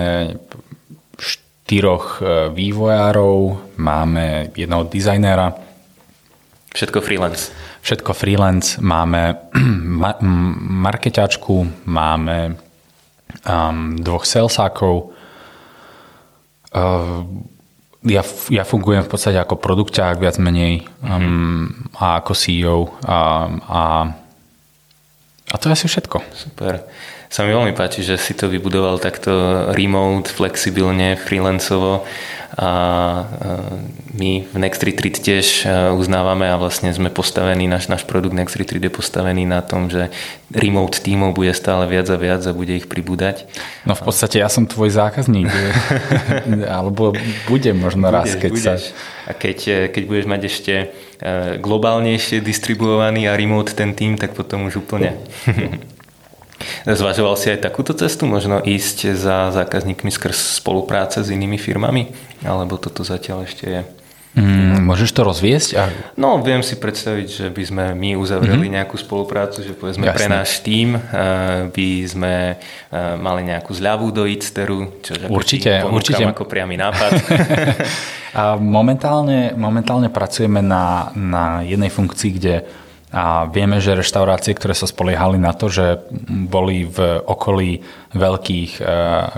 štyroch 1.63 2.19
e, 2.19 2.51
vývojárov, 2.51 3.38
máme 3.79 4.51
jednoho 4.51 4.83
dizajnéra. 4.83 5.55
Všetko 6.75 6.99
freelance. 6.99 7.55
Všetko 7.79 8.12
freelance. 8.12 8.83
Máme 8.83 9.49
ma- 10.03 10.19
markeťačku, 10.83 11.88
máme 11.88 12.59
um, 13.47 13.95
dvoch 13.95 14.27
salesákov, 14.27 15.15
uh, 16.75 17.23
ja, 18.04 18.24
ja 18.52 18.63
fungujem 18.68 19.04
v 19.08 19.12
podstate 19.12 19.39
ako 19.39 19.60
produkťák 19.60 20.20
viac 20.20 20.36
menej 20.39 20.84
um, 21.00 21.72
a 21.96 22.20
ako 22.20 22.32
CEO 22.36 22.80
a, 23.08 23.48
a, 23.63 23.82
a 25.48 25.56
to 25.56 25.72
je 25.72 25.76
asi 25.76 25.88
všetko. 25.88 26.18
Super. 26.36 26.84
Sa 27.34 27.48
mi 27.48 27.56
veľmi 27.56 27.74
páči, 27.74 28.06
že 28.06 28.20
si 28.22 28.38
to 28.38 28.46
vybudoval 28.46 29.02
takto 29.02 29.66
remote, 29.74 30.30
flexibilne, 30.30 31.18
freelancovo 31.18 32.06
a 32.54 32.70
my 34.13 34.46
v 34.46 34.58
Next 34.62 34.86
Retreat 34.86 35.18
tiež 35.18 35.66
uznávame 35.98 36.46
a 36.46 36.62
vlastne 36.62 36.94
sme 36.94 37.10
postavení, 37.10 37.66
náš, 37.66 37.89
náš 37.89 38.06
produkt 38.06 38.38
Next 38.38 38.54
Retreat 38.54 38.86
je 38.86 38.94
postavený 38.94 39.50
na 39.50 39.66
tom, 39.66 39.89
že 39.89 40.13
remote 40.54 41.02
tímov 41.02 41.34
bude 41.34 41.50
stále 41.58 41.89
viac 41.89 42.06
a 42.13 42.18
viac 42.22 42.46
a 42.46 42.54
bude 42.54 42.78
ich 42.78 42.86
pribúdať. 42.86 43.50
No 43.89 43.98
v 43.98 44.06
podstate 44.06 44.38
ja 44.38 44.54
som 44.54 44.70
tvoj 44.70 44.94
zákazník, 44.94 45.50
alebo 46.78 47.18
budem 47.50 47.74
možno 47.74 48.13
budeš, 48.13 48.18
raz, 48.22 48.30
keď 48.38 48.52
budeš. 48.54 48.63
sa... 48.63 48.76
A 49.24 49.32
keď, 49.32 49.89
keď 49.89 50.04
budeš 50.04 50.26
mať 50.28 50.42
ešte 50.46 50.74
globálnejšie 51.63 52.44
distribuovaný 52.44 53.32
a 53.32 53.39
remote 53.39 53.72
ten 53.72 53.96
tým, 53.96 54.20
tak 54.20 54.36
potom 54.36 54.68
už 54.68 54.84
úplne. 54.84 55.16
Zvažoval 56.86 57.36
si 57.39 57.54
aj 57.54 57.65
takúto 57.65 57.95
cestu, 57.95 58.28
možno 58.28 58.60
ísť 58.63 59.15
za 59.15 59.52
zákazníkmi 59.52 60.12
skrz 60.12 60.60
spolupráce 60.62 61.23
s 61.23 61.30
inými 61.32 61.58
firmami? 61.58 62.12
Alebo 62.43 62.76
toto 62.76 63.02
zatiaľ 63.08 63.47
ešte 63.47 63.65
je? 63.65 63.82
Mm, 64.34 64.89
môžeš 64.89 65.13
to 65.13 65.21
rozviesť? 65.21 65.69
A... 65.78 65.93
No, 66.17 66.41
viem 66.41 66.65
si 66.65 66.73
predstaviť, 66.82 67.28
že 67.30 67.47
by 67.54 67.63
sme 67.69 67.86
my 67.93 68.17
uzavreli 68.17 68.65
mm-hmm. 68.65 68.78
nejakú 68.82 68.97
spoluprácu, 68.97 69.62
že 69.62 69.78
povedzme 69.78 70.10
Jasne. 70.10 70.17
pre 70.17 70.26
náš 70.26 70.58
tým 70.65 70.97
uh, 70.97 71.69
by 71.69 71.89
sme 72.10 72.58
uh, 72.58 73.13
mali 73.21 73.45
nejakú 73.45 73.69
zľavu 73.78 74.10
do 74.10 74.26
Itsteru, 74.26 74.89
čo 75.06 75.13
určite, 75.30 75.86
určite. 75.86 76.26
ako 76.26 76.49
priamy 76.49 76.82
nápad. 76.82 77.12
a 78.41 78.58
momentálne, 78.58 79.54
momentálne 79.54 80.10
pracujeme 80.10 80.65
na, 80.65 81.13
na 81.13 81.62
jednej 81.62 81.93
funkcii, 81.93 82.32
kde 82.34 82.65
a 83.13 83.45
vieme, 83.45 83.78
že 83.78 83.93
reštaurácie, 83.93 84.58
ktoré 84.58 84.73
sa 84.73 84.89
spoliehali 84.89 85.38
na 85.38 85.54
to, 85.54 85.69
že 85.69 86.02
boli 86.49 86.89
v 86.89 87.21
okolí 87.21 87.86
veľkých 88.17 88.82
e, 88.82 88.84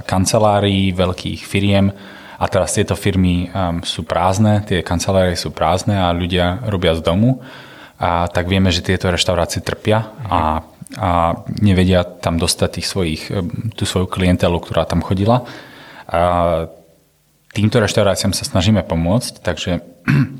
kancelárií, 0.08 0.96
veľkých 0.96 1.44
firiem 1.44 1.92
a 2.40 2.46
teraz 2.48 2.72
tieto 2.72 2.96
firmy 2.96 3.52
e, 3.52 3.84
sú 3.84 4.08
prázdne, 4.08 4.64
tie 4.64 4.80
kancelárie 4.80 5.36
sú 5.36 5.52
prázdne 5.52 6.00
a 6.00 6.16
ľudia 6.16 6.64
robia 6.72 6.96
z 6.96 7.04
domu, 7.04 7.44
a 7.96 8.28
tak 8.28 8.52
vieme, 8.52 8.72
že 8.72 8.84
tieto 8.84 9.08
reštaurácie 9.08 9.64
trpia 9.64 10.12
a, 10.28 10.64
a 11.00 11.10
nevedia 11.64 12.04
tam 12.04 12.36
dostať 12.36 12.70
tých 12.80 12.88
svojich, 12.88 13.22
e, 13.32 13.44
tú 13.76 13.84
svoju 13.84 14.08
klientelu, 14.08 14.56
ktorá 14.56 14.88
tam 14.88 15.04
chodila. 15.04 15.44
A 16.08 16.20
týmto 17.52 17.80
reštauráciám 17.80 18.32
sa 18.32 18.48
snažíme 18.48 18.84
pomôcť, 18.88 19.44
takže 19.44 19.84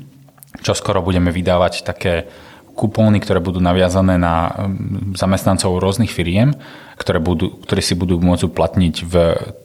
čo 0.64 0.72
skoro 0.72 1.00
budeme 1.00 1.32
vydávať 1.32 1.84
také 1.84 2.28
kupóny, 2.76 3.18
ktoré 3.24 3.40
budú 3.40 3.58
naviazané 3.58 4.20
na 4.20 4.52
um, 4.52 5.16
zamestnancov 5.16 5.80
rôznych 5.80 6.12
firiem, 6.12 6.52
ktoré, 7.00 7.18
budú, 7.18 7.56
ktoré 7.64 7.80
si 7.80 7.96
budú 7.96 8.20
môcť 8.20 8.44
uplatniť 8.52 8.94
v 9.02 9.14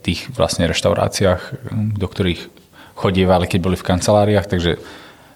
tých 0.02 0.32
vlastne 0.32 0.66
reštauráciách, 0.72 1.42
um, 1.70 1.92
do 1.92 2.08
ktorých 2.08 2.48
chodievali, 2.96 3.52
keď 3.52 3.60
boli 3.60 3.76
v 3.76 3.88
kanceláriách, 3.88 4.48
takže 4.48 4.80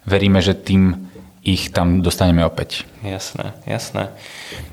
veríme, 0.08 0.40
že 0.40 0.56
tým 0.56 1.12
ich 1.46 1.70
tam 1.70 2.02
dostaneme 2.02 2.42
opäť. 2.42 2.82
Jasné, 3.06 3.54
jasné. 3.70 4.10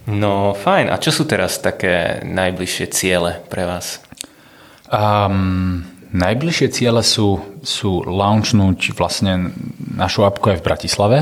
No 0.09 0.57
fajn, 0.57 0.89
a 0.89 0.97
čo 0.97 1.13
sú 1.13 1.29
teraz 1.29 1.61
také 1.61 2.25
najbližšie 2.25 2.85
ciele 2.89 3.37
pre 3.45 3.69
vás? 3.69 4.01
Um, 4.89 5.85
najbližšie 6.09 6.67
ciele 6.73 7.05
sú, 7.05 7.41
sú 7.61 8.01
launchnúť 8.01 8.97
vlastne 8.97 9.53
našu 9.93 10.25
apku 10.25 10.49
aj 10.49 10.61
v 10.61 10.65
Bratislave, 10.65 11.17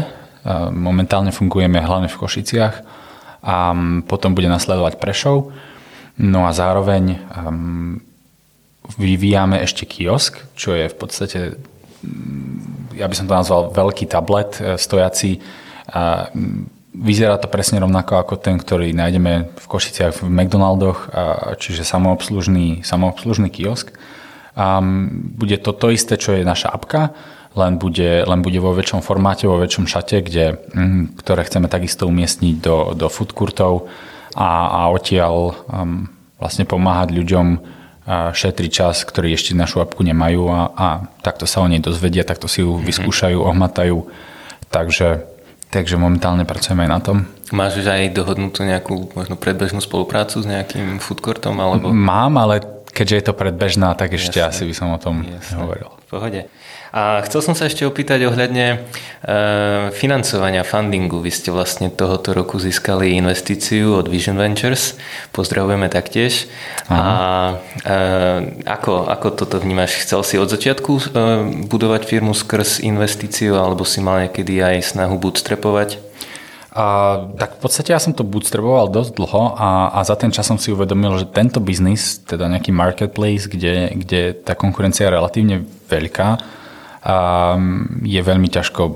Momentálne 0.71 1.29
fungujeme 1.29 1.77
hlavne 1.77 2.09
v 2.09 2.17
Košiciach 2.17 2.75
a 3.45 3.73
potom 4.05 4.33
bude 4.33 4.49
nasledovať 4.49 4.97
Prešov. 4.97 5.53
No 6.17 6.45
a 6.45 6.51
zároveň 6.53 7.21
vyvíjame 8.97 9.61
ešte 9.61 9.85
kiosk, 9.85 10.41
čo 10.57 10.73
je 10.73 10.89
v 10.89 10.95
podstate, 10.97 11.39
ja 12.97 13.05
by 13.05 13.15
som 13.15 13.29
to 13.29 13.37
nazval 13.37 13.71
veľký 13.71 14.09
tablet 14.09 14.57
e, 14.57 14.75
stojací. 14.75 15.39
Vyzerá 16.91 17.39
to 17.39 17.47
presne 17.47 17.79
rovnako 17.79 18.19
ako 18.19 18.35
ten, 18.35 18.59
ktorý 18.59 18.91
nájdeme 18.91 19.47
v 19.47 19.65
Košiciach 19.69 20.27
v 20.27 20.27
McDonaldoch, 20.27 21.07
čiže 21.55 21.87
samoobslužný, 21.87 22.83
samoobslužný 22.83 23.47
kiosk. 23.47 23.95
Bude 25.39 25.55
to 25.63 25.71
to 25.71 25.87
isté, 25.87 26.19
čo 26.19 26.35
je 26.35 26.43
naša 26.43 26.67
apka, 26.67 27.15
len 27.51 27.75
bude, 27.75 28.23
len 28.23 28.39
bude 28.39 28.59
vo 28.63 28.71
väčšom 28.71 29.03
formáte, 29.03 29.43
vo 29.43 29.59
väčšom 29.59 29.83
šate, 29.83 30.23
kde, 30.23 30.55
mm, 30.71 31.19
ktoré 31.19 31.43
chceme 31.43 31.67
takisto 31.67 32.07
umiestniť 32.07 32.55
do, 32.63 32.95
do 32.95 33.11
food 33.11 33.35
courtov 33.35 33.91
a, 34.31 34.71
a 34.71 34.81
odtiaľ 34.87 35.59
um, 35.67 36.07
vlastne 36.39 36.63
pomáhať 36.63 37.11
ľuďom 37.11 37.47
uh, 37.59 38.31
šetriť 38.31 38.71
čas, 38.71 39.03
ktorí 39.03 39.35
ešte 39.35 39.51
našu 39.51 39.83
apku 39.83 39.99
nemajú 39.99 40.47
a, 40.47 40.59
a 40.71 40.87
takto 41.19 41.43
sa 41.43 41.59
o 41.59 41.67
nej 41.67 41.83
dozvedia, 41.83 42.23
takto 42.23 42.47
si 42.47 42.63
ju 42.63 42.71
mm-hmm. 42.71 42.87
vyskúšajú, 42.87 43.37
ohmatajú. 43.43 43.97
Takže, 44.71 45.27
takže 45.67 45.99
momentálne 45.99 46.47
pracujeme 46.47 46.87
aj 46.87 46.91
na 46.91 46.99
tom. 47.03 47.17
Máš 47.51 47.83
už 47.83 47.91
aj 47.91 48.15
dohodnutú 48.15 48.63
nejakú 48.63 49.11
možno 49.11 49.35
predbežnú 49.35 49.83
spoluprácu 49.83 50.39
s 50.39 50.47
nejakým 50.47 51.03
food 51.03 51.19
courtom? 51.19 51.59
Alebo... 51.59 51.91
Mám, 51.91 52.39
ale 52.39 52.63
keďže 52.95 53.15
je 53.19 53.25
to 53.27 53.33
predbežná, 53.35 53.91
tak 53.99 54.15
ešte 54.15 54.39
Jasne. 54.39 54.51
asi 54.55 54.63
by 54.71 54.73
som 54.75 54.87
o 54.95 54.99
tom 54.99 55.27
Jasne. 55.27 55.59
hovoril. 55.59 55.91
V 55.91 56.07
pohode. 56.07 56.41
A 56.91 57.23
chcel 57.23 57.39
som 57.39 57.55
sa 57.55 57.71
ešte 57.71 57.87
opýtať 57.87 58.27
ohľadne 58.27 58.67
e, 58.67 58.77
financovania, 59.95 60.67
fundingu. 60.67 61.23
Vy 61.23 61.31
ste 61.31 61.47
vlastne 61.47 61.87
tohoto 61.87 62.35
roku 62.35 62.59
získali 62.59 63.15
investíciu 63.15 63.95
od 63.95 64.11
Vision 64.11 64.35
Ventures. 64.35 64.99
Pozdravujeme 65.31 65.87
taktiež. 65.87 66.51
Aha. 66.91 66.99
A 66.99 67.15
e, 67.79 67.95
ako, 68.67 69.07
ako 69.07 69.27
toto 69.39 69.55
vnímaš? 69.63 70.03
Chcel 70.03 70.19
si 70.27 70.35
od 70.35 70.51
začiatku 70.51 70.91
e, 70.91 71.03
budovať 71.71 72.03
firmu 72.03 72.35
skrz 72.35 72.83
investíciu 72.83 73.55
alebo 73.55 73.87
si 73.87 74.03
mal 74.03 74.27
niekedy 74.27 74.59
aj 74.59 74.91
snahu 74.91 75.15
bootstrapovať? 75.15 75.95
A, 76.75 77.27
tak 77.39 77.55
v 77.55 77.67
podstate 77.67 77.95
ja 77.95 78.03
som 78.03 78.11
to 78.11 78.27
bootstrapoval 78.27 78.91
dosť 78.91 79.11
dlho 79.15 79.59
a, 79.59 79.95
a 79.95 79.99
za 80.07 80.19
ten 80.19 80.31
čas 80.31 80.47
som 80.47 80.59
si 80.59 80.75
uvedomil, 80.75 81.19
že 81.19 81.27
tento 81.27 81.63
biznis, 81.63 82.19
teda 82.23 82.51
nejaký 82.51 82.71
marketplace, 82.75 83.47
kde, 83.47 83.95
kde 83.95 84.35
tá 84.35 84.55
konkurencia 84.55 85.07
je 85.07 85.15
relatívne 85.15 85.67
veľká, 85.91 86.59
a 87.01 87.57
je 88.05 88.21
veľmi 88.21 88.45
ťažko 88.45 88.93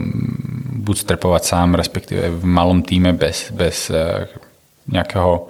bootstrapovať 0.86 1.44
sám, 1.44 1.74
respektíve 1.74 2.30
v 2.30 2.46
malom 2.46 2.86
týme 2.86 3.18
bez, 3.18 3.50
bez 3.50 3.90
e, 3.90 4.30
nejakého 4.86 5.50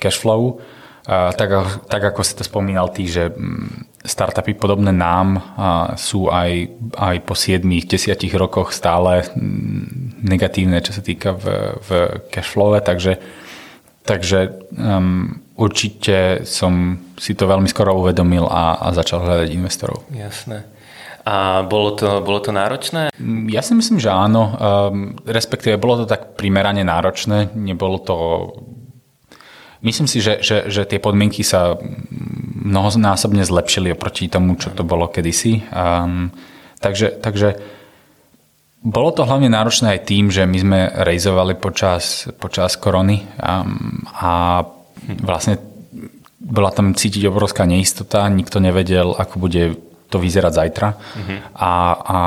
cashflowu. 0.00 0.56
A 1.02 1.34
tak, 1.34 1.50
tak 1.90 2.02
ako 2.14 2.22
si 2.22 2.38
to 2.38 2.46
spomínal 2.46 2.86
ty, 2.94 3.10
že 3.10 3.34
startupy 4.06 4.54
podobné 4.54 4.94
nám 4.94 5.42
sú 5.98 6.30
aj, 6.30 6.70
aj 6.94 7.16
po 7.26 7.34
7-10 7.34 8.14
rokoch 8.38 8.70
stále 8.70 9.26
negatívne, 10.22 10.78
čo 10.78 10.94
sa 10.94 11.02
týka 11.02 11.34
v, 11.34 11.74
v 11.82 11.90
cashflowe, 12.30 12.78
takže, 12.86 13.18
takže 14.06 14.62
um, 14.78 15.42
určite 15.58 16.46
som 16.46 17.02
si 17.18 17.34
to 17.34 17.50
veľmi 17.50 17.66
skoro 17.66 17.98
uvedomil 17.98 18.46
a, 18.46 18.78
a 18.78 18.94
začal 18.94 19.26
hľadať 19.26 19.48
investorov. 19.54 20.06
Jasné. 20.14 20.66
A 21.22 21.62
bolo 21.62 21.94
to, 21.94 22.18
bolo 22.18 22.42
to 22.42 22.50
náročné? 22.50 23.14
Ja 23.46 23.62
si 23.62 23.78
myslím, 23.78 24.02
že 24.02 24.10
áno. 24.10 24.58
Um, 24.58 25.14
respektíve 25.22 25.78
bolo 25.78 26.02
to 26.02 26.06
tak 26.10 26.34
primerane 26.34 26.82
náročné. 26.82 27.54
Nebolo 27.54 27.98
to... 28.02 28.16
Myslím 29.82 30.06
si, 30.10 30.18
že, 30.22 30.42
že, 30.42 30.66
že 30.66 30.82
tie 30.86 30.98
podmienky 30.98 31.42
sa 31.46 31.78
mnohonásobne 32.62 33.42
zlepšili 33.42 33.94
oproti 33.94 34.30
tomu, 34.30 34.58
čo 34.58 34.74
to 34.74 34.82
bolo 34.82 35.06
kedysi. 35.10 35.62
Um, 35.70 36.34
takže, 36.82 37.18
takže 37.22 37.58
bolo 38.82 39.14
to 39.14 39.22
hlavne 39.22 39.46
náročné 39.46 39.94
aj 39.98 40.10
tým, 40.10 40.26
že 40.30 40.42
my 40.42 40.58
sme 40.58 40.80
rejzovali 41.06 41.54
počas, 41.54 42.26
počas 42.42 42.74
korony 42.74 43.22
um, 43.38 44.02
a 44.10 44.66
vlastne 45.22 45.58
bola 46.42 46.74
tam 46.74 46.90
cítiť 46.90 47.30
obrovská 47.30 47.62
neistota, 47.62 48.26
nikto 48.26 48.58
nevedel, 48.58 49.14
ako 49.14 49.34
bude 49.38 49.78
to 50.12 50.20
vyzerať 50.20 50.52
zajtra. 50.52 50.88
Mm-hmm. 50.92 51.38
A, 51.56 51.72
a 51.96 52.18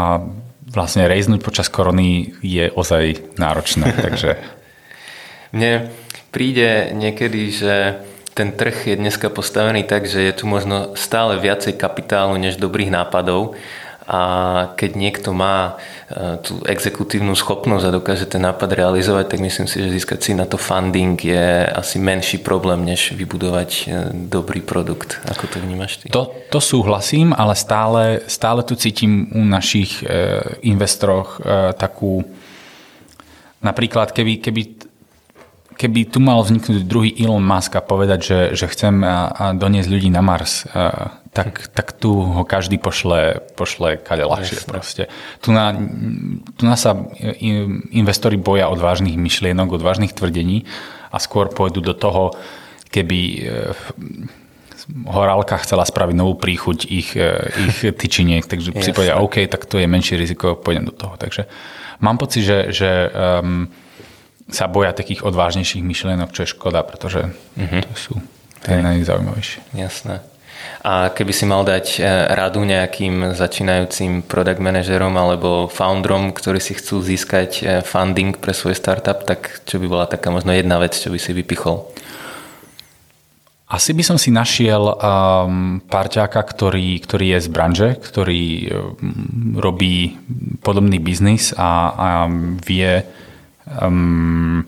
vlastne 0.66 1.06
rejznúť 1.06 1.46
počas 1.46 1.70
korony 1.70 2.34
je 2.42 2.68
ozaj 2.74 3.38
náročné. 3.38 3.94
takže... 4.06 4.42
Mne 5.54 5.94
príde 6.36 6.92
niekedy, 6.92 7.54
že 7.54 8.04
ten 8.36 8.52
trh 8.52 8.92
je 8.92 8.96
dneska 9.00 9.32
postavený 9.32 9.88
tak, 9.88 10.04
že 10.04 10.20
je 10.20 10.34
tu 10.36 10.44
možno 10.52 10.92
stále 11.00 11.40
viacej 11.40 11.80
kapitálu 11.80 12.36
než 12.36 12.60
dobrých 12.60 12.92
nápadov 12.92 13.56
a 14.06 14.22
keď 14.78 14.92
niekto 14.94 15.34
má 15.34 15.82
e, 16.06 16.38
tú 16.46 16.62
exekutívnu 16.62 17.34
schopnosť 17.34 17.90
a 17.90 17.96
dokáže 17.98 18.30
ten 18.30 18.46
nápad 18.46 18.78
realizovať, 18.78 19.34
tak 19.34 19.40
myslím 19.42 19.66
si, 19.66 19.82
že 19.82 19.90
získať 19.98 20.20
si 20.22 20.32
na 20.38 20.46
to 20.46 20.62
funding 20.62 21.18
je 21.18 21.66
asi 21.66 21.98
menší 21.98 22.38
problém, 22.38 22.86
než 22.86 23.18
vybudovať 23.18 23.70
e, 23.74 23.86
dobrý 24.30 24.62
produkt. 24.62 25.18
Ako 25.26 25.50
to 25.50 25.58
vnímaš 25.58 26.06
ty? 26.06 26.14
To, 26.14 26.30
to 26.54 26.62
súhlasím, 26.62 27.34
ale 27.34 27.58
stále, 27.58 28.22
stále 28.30 28.62
tu 28.62 28.78
cítim 28.78 29.26
u 29.34 29.42
našich 29.42 30.06
e, 30.06 30.06
investoroch 30.70 31.42
takú 31.78 32.22
napríklad 33.62 34.14
keby, 34.14 34.38
keby 34.38 34.62
keby 35.76 36.08
tu 36.08 36.24
mal 36.24 36.40
vzniknúť 36.40 36.88
druhý 36.88 37.12
Elon 37.20 37.44
Musk 37.44 37.76
a 37.76 37.84
povedať, 37.84 38.20
že, 38.24 38.40
že 38.56 38.66
chcem 38.72 39.04
doniesť 39.60 39.90
ľudí 39.92 40.08
na 40.08 40.24
Mars, 40.24 40.64
tak, 41.36 41.68
tak 41.76 41.92
tu 41.92 42.16
ho 42.16 42.48
každý 42.48 42.80
pošle, 42.80 43.44
pošle 43.60 44.00
kade 44.00 44.24
ľahšie 44.24 44.64
proste. 44.64 45.12
Tu 45.44 45.52
na, 45.52 45.76
tu 46.56 46.64
na 46.64 46.80
sa 46.80 46.96
investori 47.92 48.40
boja 48.40 48.72
odvážnych 48.72 49.20
myšlienok, 49.20 49.76
odvážnych 49.76 50.16
tvrdení 50.16 50.64
a 51.12 51.20
skôr 51.20 51.52
pôjdu 51.52 51.84
do 51.84 51.92
toho, 51.92 52.32
keby 52.88 53.20
e, 53.20 53.40
horálka 55.12 55.60
chcela 55.60 55.84
spraviť 55.84 56.16
novú 56.16 56.40
príchuť 56.40 56.88
ich, 56.88 57.20
e, 57.20 57.52
ich 57.68 57.84
tyčiniek, 57.84 58.48
takže 58.48 58.72
si 58.80 58.96
povedia, 58.96 59.20
OK, 59.20 59.44
tak 59.52 59.68
to 59.68 59.76
je 59.76 59.92
menšie 59.92 60.16
riziko, 60.16 60.56
pôjdem 60.56 60.88
do 60.88 60.96
toho. 60.96 61.20
Takže 61.20 61.52
mám 62.00 62.16
pocit, 62.16 62.48
že, 62.48 62.72
že 62.72 63.12
um, 63.12 63.68
sa 64.48 64.72
boja 64.72 64.96
takých 64.96 65.28
odvážnejších 65.28 65.84
myšlienok, 65.84 66.32
čo 66.32 66.48
je 66.48 66.54
škoda, 66.56 66.80
pretože 66.88 67.28
uh-huh. 67.28 67.82
to 67.84 67.94
sú 68.00 68.14
tie 68.64 68.80
najzaujímavejšie. 68.80 69.76
Jasné. 69.76 70.24
A 70.86 71.10
keby 71.10 71.34
si 71.34 71.46
mal 71.50 71.66
dať 71.66 71.98
e, 71.98 72.02
radu 72.38 72.62
nejakým 72.62 73.34
začínajúcim 73.34 74.22
product 74.22 74.62
manažerom 74.62 75.18
alebo 75.18 75.66
founderom, 75.66 76.30
ktorí 76.30 76.62
si 76.62 76.78
chcú 76.78 77.02
získať 77.02 77.50
e, 77.60 77.62
funding 77.82 78.38
pre 78.38 78.54
svoj 78.54 78.78
startup, 78.78 79.26
tak 79.26 79.66
čo 79.66 79.82
by 79.82 79.86
bola 79.90 80.06
taká 80.06 80.30
možno 80.30 80.54
jedna 80.54 80.78
vec, 80.78 80.94
čo 80.94 81.10
by 81.10 81.18
si 81.18 81.34
vypichol? 81.34 81.90
Asi 83.66 83.98
by 83.98 84.04
som 84.06 84.22
si 84.22 84.30
našiel 84.30 84.94
um, 84.94 85.82
parťáka, 85.82 86.38
ktorý, 86.38 87.02
ktorý 87.02 87.34
je 87.34 87.40
z 87.42 87.48
branže, 87.50 87.90
ktorý 87.98 88.70
um, 88.70 89.58
robí 89.58 90.22
podobný 90.62 91.02
biznis 91.02 91.50
a, 91.58 91.90
a 91.98 92.10
vie 92.62 93.02
um, 93.66 94.62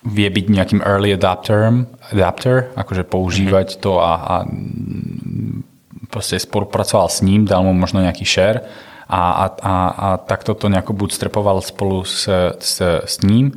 vie 0.00 0.28
byť 0.32 0.46
nejakým 0.48 0.80
early 0.80 1.12
adapter, 1.12 1.84
adapter 2.08 2.72
akože 2.72 3.04
používať 3.04 3.76
mm-hmm. 3.76 3.82
to 3.84 3.92
a, 4.00 4.12
a 4.16 4.34
proste 6.08 6.40
spolupracoval 6.40 7.12
s 7.12 7.20
ním, 7.20 7.44
dal 7.44 7.60
mu 7.62 7.76
možno 7.76 8.00
nejaký 8.00 8.24
share 8.24 8.64
a, 9.10 9.20
a, 9.20 9.46
a, 9.60 9.74
a 9.90 10.08
takto 10.16 10.56
to 10.56 10.72
nejako 10.72 10.96
bootstrapoval 10.96 11.60
spolu 11.60 12.02
s, 12.08 12.24
s, 12.58 12.80
s 12.80 13.14
ním 13.20 13.52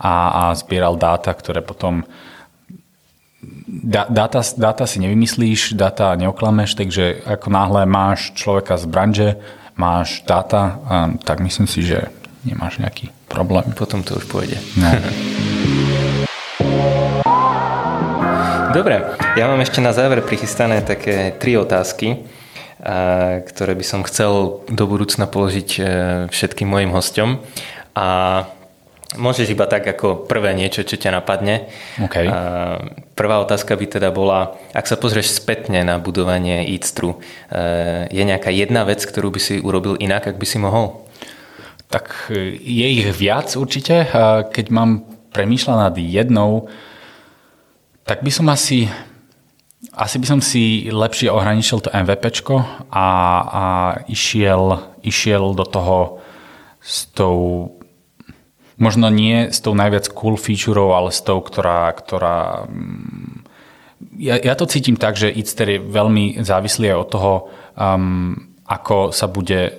a, 0.00 0.48
a 0.48 0.56
zbieral 0.56 0.96
dáta, 0.96 1.30
ktoré 1.36 1.60
potom 1.60 2.08
dáta, 4.08 4.40
dáta 4.56 4.84
si 4.88 4.98
nevymyslíš, 4.98 5.76
dáta 5.76 6.16
neoklameš, 6.16 6.74
takže 6.74 7.20
ako 7.26 7.48
náhle 7.52 7.82
máš 7.86 8.32
človeka 8.32 8.80
z 8.80 8.84
branže, 8.88 9.28
máš 9.76 10.24
dáta, 10.24 10.80
tak 11.22 11.40
myslím 11.44 11.68
si, 11.68 11.84
že 11.84 12.08
nemáš 12.44 12.78
nejaký 12.78 13.10
problém. 13.28 13.64
Potom 13.76 14.02
to 14.02 14.18
už 14.18 14.26
pôjde. 14.26 14.58
No. 14.80 14.90
Dobre, 18.72 19.04
ja 19.36 19.44
mám 19.52 19.60
ešte 19.60 19.84
na 19.84 19.92
záver 19.92 20.24
prichystané 20.24 20.80
také 20.80 21.36
tri 21.36 21.60
otázky, 21.60 22.24
ktoré 23.44 23.72
by 23.76 23.84
som 23.84 24.00
chcel 24.00 24.64
do 24.66 24.84
budúcna 24.88 25.28
položiť 25.28 25.70
e, 25.76 25.82
všetkým 26.32 26.66
mojim 26.66 26.90
hostom. 26.90 27.44
A 27.92 28.42
môžeš 29.14 29.52
iba 29.52 29.68
tak 29.68 29.84
ako 29.84 30.24
prvé 30.24 30.56
niečo, 30.56 30.88
čo 30.88 30.96
ťa 30.96 31.20
napadne. 31.20 31.68
Okay. 32.00 32.26
Prvá 33.12 33.36
otázka 33.44 33.76
by 33.76 33.86
teda 34.00 34.08
bola, 34.08 34.56
ak 34.72 34.88
sa 34.88 34.96
pozrieš 34.96 35.36
spätne 35.36 35.84
na 35.84 36.00
budovanie 36.00 36.64
Eatstru, 36.72 37.20
e, 37.52 38.08
je 38.08 38.24
nejaká 38.24 38.48
jedna 38.48 38.88
vec, 38.88 39.04
ktorú 39.04 39.36
by 39.36 39.40
si 39.40 39.60
urobil 39.60 40.00
inak, 40.00 40.32
ak 40.32 40.40
by 40.40 40.46
si 40.48 40.56
mohol? 40.56 41.04
Tak 41.92 42.32
e, 42.32 42.56
je 42.56 42.86
ich 42.88 43.06
viac 43.12 43.52
určite. 43.52 44.08
Keď 44.48 44.66
mám 44.72 45.04
premýšľať 45.36 45.76
nad 45.76 45.94
jednou, 46.00 46.72
tak 48.02 48.22
by 48.22 48.30
som 48.30 48.50
asi 48.50 48.90
asi 49.92 50.16
by 50.22 50.26
som 50.26 50.40
si 50.40 50.88
lepšie 50.88 51.28
ohraničil 51.28 51.82
to 51.82 51.90
MVPčko 51.90 52.86
a, 52.88 53.08
a 53.42 53.64
išiel, 54.06 54.78
išiel 55.02 55.52
do 55.58 55.66
toho 55.66 56.22
s 56.78 57.10
tou 57.10 57.68
možno 58.80 59.12
nie 59.12 59.50
s 59.52 59.62
tou 59.62 59.76
najviac 59.76 60.10
cool 60.14 60.34
featureou, 60.34 60.96
ale 60.96 61.14
s 61.14 61.20
tou, 61.22 61.38
ktorá, 61.38 61.92
ktorá 61.92 62.66
mm, 62.66 63.46
ja, 64.18 64.38
ja 64.38 64.54
to 64.58 64.66
cítim 64.66 64.98
tak, 64.98 65.14
že 65.14 65.30
Itster 65.30 65.68
je 65.68 65.78
veľmi 65.78 66.42
závislý 66.42 66.90
aj 66.90 66.98
od 66.98 67.08
toho, 67.10 67.32
um, 67.78 68.34
ako 68.66 69.14
sa 69.14 69.30
bude 69.30 69.78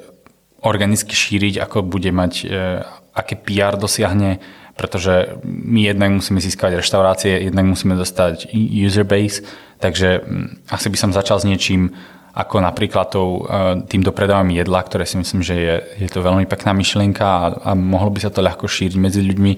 organicky 0.64 1.12
šíriť, 1.12 1.60
ako 1.60 1.84
bude 1.84 2.12
mať, 2.16 2.34
uh, 2.48 2.84
aké 3.12 3.36
PR 3.36 3.76
dosiahne, 3.76 4.40
pretože 4.74 5.38
my 5.46 5.86
jednak 5.86 6.12
musíme 6.12 6.42
získať 6.42 6.82
reštaurácie, 6.82 7.46
jednak 7.46 7.66
musíme 7.66 7.94
dostať 7.94 8.50
user 8.58 9.06
base, 9.06 9.46
takže 9.78 10.26
mm, 10.26 10.74
asi 10.74 10.88
by 10.90 10.98
som 10.98 11.12
začal 11.14 11.38
s 11.38 11.46
niečím 11.46 11.94
ako 12.34 12.66
napríklad 12.66 13.14
tou, 13.14 13.46
e, 13.46 13.86
tým 13.86 14.02
dopredávam 14.02 14.50
jedla, 14.50 14.82
ktoré 14.82 15.06
si 15.06 15.22
myslím, 15.22 15.46
že 15.46 15.54
je, 15.54 15.76
je 16.02 16.10
to 16.10 16.26
veľmi 16.26 16.50
pekná 16.50 16.74
myšlienka 16.74 17.22
a, 17.22 17.44
a 17.62 17.72
mohlo 17.78 18.10
by 18.10 18.26
sa 18.26 18.34
to 18.34 18.42
ľahko 18.42 18.66
šíriť 18.66 18.98
medzi 18.98 19.22
ľuďmi, 19.22 19.54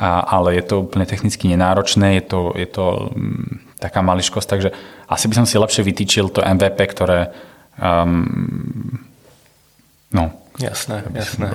a, 0.00 0.24
ale 0.24 0.56
je 0.56 0.64
to 0.64 0.88
úplne 0.88 1.04
technicky 1.04 1.52
nenáročné, 1.52 2.16
je 2.18 2.24
to, 2.24 2.40
je 2.56 2.68
to 2.72 3.12
m, 3.12 3.20
mm, 3.20 3.76
taká 3.76 4.00
mališkosť, 4.00 4.48
takže 4.48 4.70
asi 5.12 5.24
by 5.28 5.34
som 5.36 5.44
si 5.44 5.60
lepšie 5.60 5.84
vytýčil 5.84 6.32
to 6.32 6.40
MVP, 6.40 6.80
ktoré 6.96 7.28
um, 7.76 8.24
no. 10.16 10.32
Jasné, 10.56 11.04
jasné. 11.12 11.52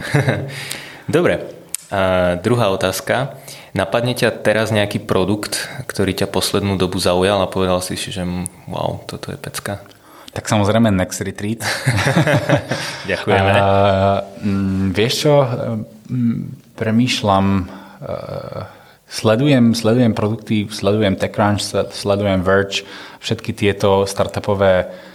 Dobre, 1.09 1.58
a 1.89 2.37
druhá 2.37 2.69
otázka. 2.69 3.41
Napadne 3.73 4.13
ťa 4.13 4.45
teraz 4.45 4.69
nejaký 4.69 5.01
produkt, 5.01 5.65
ktorý 5.89 6.13
ťa 6.13 6.29
poslednú 6.29 6.77
dobu 6.77 7.01
zaujal 7.01 7.41
a 7.41 7.49
povedal 7.49 7.81
si, 7.81 7.97
že 7.97 8.21
wow, 8.69 9.01
toto 9.09 9.33
je 9.33 9.37
pecka? 9.41 9.81
Tak 10.29 10.45
samozrejme 10.45 10.93
Next 10.93 11.25
Retreat. 11.25 11.65
Ďakujeme. 13.09 13.51
A, 13.57 13.65
m, 14.45 14.93
vieš 14.93 15.25
čo, 15.25 15.33
m, 16.13 16.53
premýšľam, 16.77 17.45
uh, 17.65 18.69
sledujem, 19.09 19.73
sledujem 19.73 20.13
produkty, 20.13 20.69
sledujem 20.69 21.17
TechCrunch, 21.17 21.73
sledujem 21.89 22.45
Verge, 22.45 22.85
všetky 23.17 23.57
tieto 23.57 24.05
startupové 24.05 25.09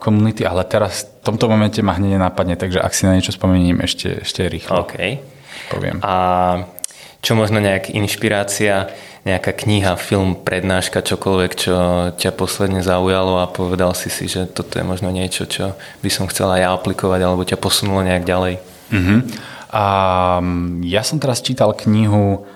komunity, 0.00 0.44
ale 0.44 0.68
teraz 0.68 1.08
v 1.24 1.32
tomto 1.32 1.48
momente 1.48 1.80
ma 1.80 1.96
hneď 1.96 2.20
napadne, 2.20 2.60
takže 2.60 2.76
ak 2.76 2.92
si 2.92 3.08
na 3.08 3.16
niečo 3.16 3.32
spomeniem, 3.32 3.80
ešte, 3.80 4.20
ešte 4.20 4.44
rýchlo. 4.44 4.84
Okay 4.84 5.39
poviem. 5.68 6.00
A 6.00 6.14
čo 7.20 7.36
možno 7.36 7.60
nejaká 7.60 7.92
inšpirácia, 7.92 8.88
nejaká 9.28 9.52
kniha, 9.52 10.00
film, 10.00 10.32
prednáška, 10.40 11.04
čokoľvek, 11.04 11.52
čo 11.52 11.74
ťa 12.16 12.30
posledne 12.32 12.80
zaujalo 12.80 13.44
a 13.44 13.52
povedal 13.52 13.92
si 13.92 14.08
si, 14.08 14.24
že 14.24 14.48
toto 14.48 14.80
je 14.80 14.84
možno 14.84 15.12
niečo, 15.12 15.44
čo 15.44 15.76
by 16.00 16.08
som 16.08 16.24
chcela 16.32 16.56
ja 16.56 16.72
aplikovať 16.72 17.20
alebo 17.20 17.44
ťa 17.44 17.60
posunulo 17.60 18.00
nejak 18.00 18.24
ďalej? 18.24 18.54
Uh-huh. 18.90 19.20
A 19.70 19.84
ja 20.88 21.02
som 21.04 21.20
teraz 21.20 21.44
čítal 21.44 21.76
knihu 21.76 22.48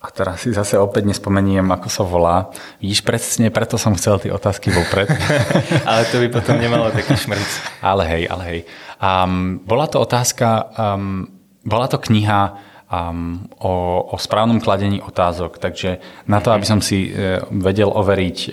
a 0.00 0.08
teraz 0.08 0.44
si 0.44 0.52
zase 0.52 0.80
opäť 0.80 1.08
nespomeniem, 1.08 1.64
ako 1.72 1.88
sa 1.88 2.04
volá. 2.04 2.48
Vidíš, 2.80 3.04
presne 3.04 3.52
preto 3.52 3.76
som 3.76 3.96
chcel 3.96 4.20
tie 4.20 4.32
otázky 4.32 4.72
vopred. 4.72 5.08
ale 5.88 6.04
to 6.12 6.20
by 6.20 6.28
potom 6.28 6.60
nemalo 6.60 6.92
taký 6.92 7.16
šmrc. 7.16 7.80
ale 7.80 8.04
hej, 8.04 8.22
ale 8.28 8.42
hej. 8.48 8.60
Um, 9.00 9.64
bola 9.64 9.88
to 9.88 10.00
otázka, 10.00 10.72
um, 10.76 11.39
bola 11.64 11.86
to 11.88 12.00
kniha 12.00 12.56
um, 12.90 13.46
o, 13.60 14.04
o 14.12 14.16
správnom 14.18 14.60
kladení 14.60 14.98
otázok, 15.00 15.62
takže 15.62 16.02
na 16.26 16.40
to, 16.42 16.50
aby 16.50 16.66
som 16.66 16.80
si 16.82 17.10
uh, 17.10 17.44
vedel 17.50 17.88
overiť, 17.88 18.38
uh, 18.50 18.52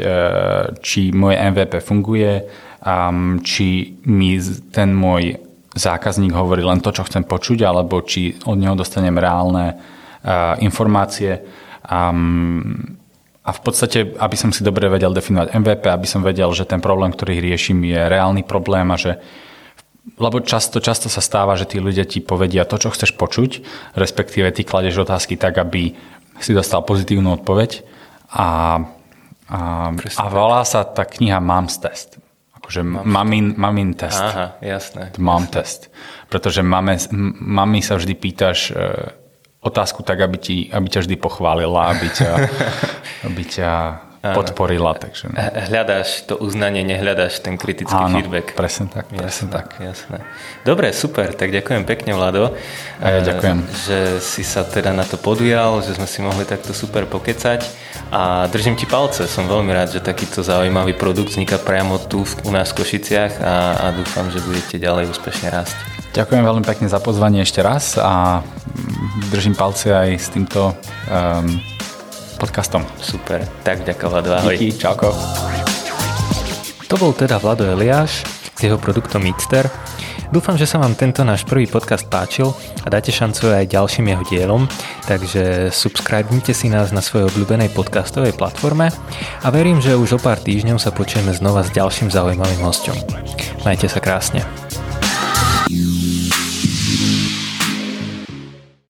či 0.79 1.11
moje 1.11 1.35
MVP 1.39 1.79
funguje, 1.81 2.45
um, 2.85 3.41
či 3.41 3.97
mi 4.05 4.37
ten 4.71 4.93
môj 4.93 5.39
zákazník 5.77 6.33
hovorí 6.33 6.65
len 6.65 6.81
to, 6.81 6.89
čo 6.89 7.05
chcem 7.05 7.25
počuť, 7.25 7.65
alebo 7.65 8.01
či 8.01 8.33
od 8.49 8.57
neho 8.57 8.73
dostanem 8.73 9.13
reálne 9.17 9.77
uh, 9.77 10.57
informácie. 10.61 11.41
Um, 11.85 12.97
a 13.47 13.55
v 13.55 13.61
podstate, 13.63 14.11
aby 14.19 14.35
som 14.35 14.51
si 14.51 14.59
dobre 14.59 14.91
vedel 14.91 15.15
definovať 15.15 15.55
MVP, 15.55 15.87
aby 15.87 16.03
som 16.03 16.19
vedel, 16.19 16.51
že 16.51 16.67
ten 16.67 16.83
problém, 16.83 17.15
ktorý 17.15 17.39
riešim, 17.39 17.79
je 17.79 17.95
reálny 17.95 18.43
problém 18.43 18.83
a 18.91 18.99
že 18.99 19.23
lebo 20.15 20.39
často, 20.39 20.79
často 20.79 21.11
sa 21.11 21.19
stáva, 21.19 21.59
že 21.59 21.67
tí 21.67 21.83
ľudia 21.83 22.07
ti 22.07 22.23
povedia 22.23 22.63
to, 22.63 22.79
čo 22.79 22.95
chceš 22.95 23.11
počuť, 23.19 23.51
respektíve 23.99 24.47
ty 24.55 24.63
kladeš 24.63 25.03
otázky 25.03 25.35
tak, 25.35 25.59
aby 25.59 25.91
si 26.39 26.51
dostal 26.55 26.87
pozitívnu 26.87 27.43
odpoveď 27.43 27.83
a, 28.31 28.79
a, 29.51 29.59
a 29.91 30.23
volá 30.31 30.63
sa 30.63 30.87
tá 30.87 31.03
kniha 31.03 31.43
Mom's 31.43 31.81
Test. 31.81 32.21
Akože 32.67 32.83
mamin, 32.83 33.55
mamin 33.55 33.95
test. 33.95 34.19
Aha, 34.19 34.59
jasné. 34.59 35.15
Mom 35.15 35.47
test. 35.47 35.87
Pretože 36.27 36.59
mame, 36.67 36.99
mami 37.39 37.79
sa 37.79 37.95
vždy 37.95 38.11
pýtaš 38.11 38.75
e, 38.75 38.83
otázku 39.63 40.03
tak, 40.03 40.19
aby, 40.19 40.35
ti, 40.35 40.57
aby 40.67 40.83
ťa 40.91 41.07
vždy 41.07 41.15
pochválila, 41.15 41.95
aby 41.95 42.11
ťa, 42.11 42.31
aby 43.31 43.43
ťa 43.47 43.71
podporila. 44.21 44.97
Takže... 44.97 45.29
Hľadáš 45.69 46.25
to 46.25 46.37
uznanie, 46.37 46.81
nehľadáš 46.81 47.39
ten 47.43 47.55
kritický 47.55 47.95
Áno, 47.95 48.17
feedback. 48.17 48.57
presne 48.57 48.89
tak, 48.89 49.09
presne 49.13 49.23
jasné, 49.23 49.47
tak. 49.49 49.67
Jasné. 49.77 50.17
Dobre, 50.65 50.91
super, 50.91 51.31
tak 51.37 51.53
ďakujem 51.53 51.83
pekne, 51.85 52.17
Vlado. 52.17 52.55
A 53.01 53.19
ja 53.19 53.21
ďakujem. 53.21 53.57
Že 53.87 53.97
si 54.19 54.43
sa 54.43 54.65
teda 54.65 54.91
na 54.91 55.05
to 55.05 55.21
podujal, 55.21 55.79
že 55.85 55.95
sme 55.95 56.07
si 56.09 56.19
mohli 56.25 56.43
takto 56.43 56.73
super 56.73 57.05
pokecať 57.05 57.61
a 58.09 58.47
držím 58.49 58.75
ti 58.75 58.89
palce. 58.89 59.29
Som 59.29 59.45
veľmi 59.45 59.69
rád, 59.71 59.93
že 59.93 60.01
takýto 60.01 60.41
zaujímavý 60.41 60.97
produkt 60.97 61.37
vzniká 61.37 61.61
priamo 61.61 62.01
tu 62.01 62.25
u 62.25 62.51
nás 62.51 62.73
v 62.73 62.83
Košiciach 62.83 63.33
a, 63.39 63.55
a 63.77 63.85
dúfam, 63.93 64.27
že 64.33 64.41
budete 64.41 64.81
ďalej 64.81 65.13
úspešne 65.13 65.53
rásť. 65.53 65.77
Ďakujem 66.17 66.43
veľmi 66.49 66.63
pekne 66.65 66.87
za 66.89 66.97
pozvanie 66.97 67.45
ešte 67.45 67.61
raz 67.61 67.93
a 68.01 68.41
držím 69.29 69.53
palce 69.53 69.93
aj 69.93 70.09
s 70.17 70.33
týmto 70.33 70.73
um, 71.13 71.61
podcastom. 72.37 72.85
Super, 73.01 73.43
tak 73.65 73.81
ďakujem 73.83 74.09
Vlado, 74.13 74.29
ahoj. 74.37 74.53
Díky, 74.53 74.77
čauko. 74.77 75.11
To 76.87 76.95
bol 76.95 77.11
teda 77.11 77.41
Vlado 77.41 77.67
Eliáš 77.67 78.23
s 78.55 78.59
jeho 78.63 78.79
produktom 78.79 79.25
Mixter. 79.25 79.67
Dúfam, 80.27 80.59
že 80.59 80.67
sa 80.67 80.75
vám 80.75 80.91
tento 80.91 81.23
náš 81.23 81.47
prvý 81.47 81.71
podcast 81.71 82.03
páčil 82.11 82.51
a 82.83 82.87
dáte 82.91 83.15
šancu 83.15 83.47
aj 83.47 83.71
ďalším 83.71 84.11
jeho 84.11 84.23
dielom, 84.27 84.63
takže 85.07 85.71
subscribnite 85.71 86.51
si 86.51 86.67
nás 86.67 86.91
na 86.91 86.99
svojej 86.99 87.31
obľúbenej 87.31 87.71
podcastovej 87.71 88.35
platforme 88.35 88.91
a 89.43 89.47
verím, 89.47 89.79
že 89.79 89.95
už 89.95 90.15
o 90.15 90.19
pár 90.19 90.43
týždňov 90.43 90.83
sa 90.83 90.91
počujeme 90.91 91.31
znova 91.31 91.63
s 91.63 91.71
ďalším 91.71 92.11
zaujímavým 92.11 92.59
hosťom. 92.59 92.97
Majte 93.63 93.87
sa 93.87 94.03
krásne. 94.03 94.43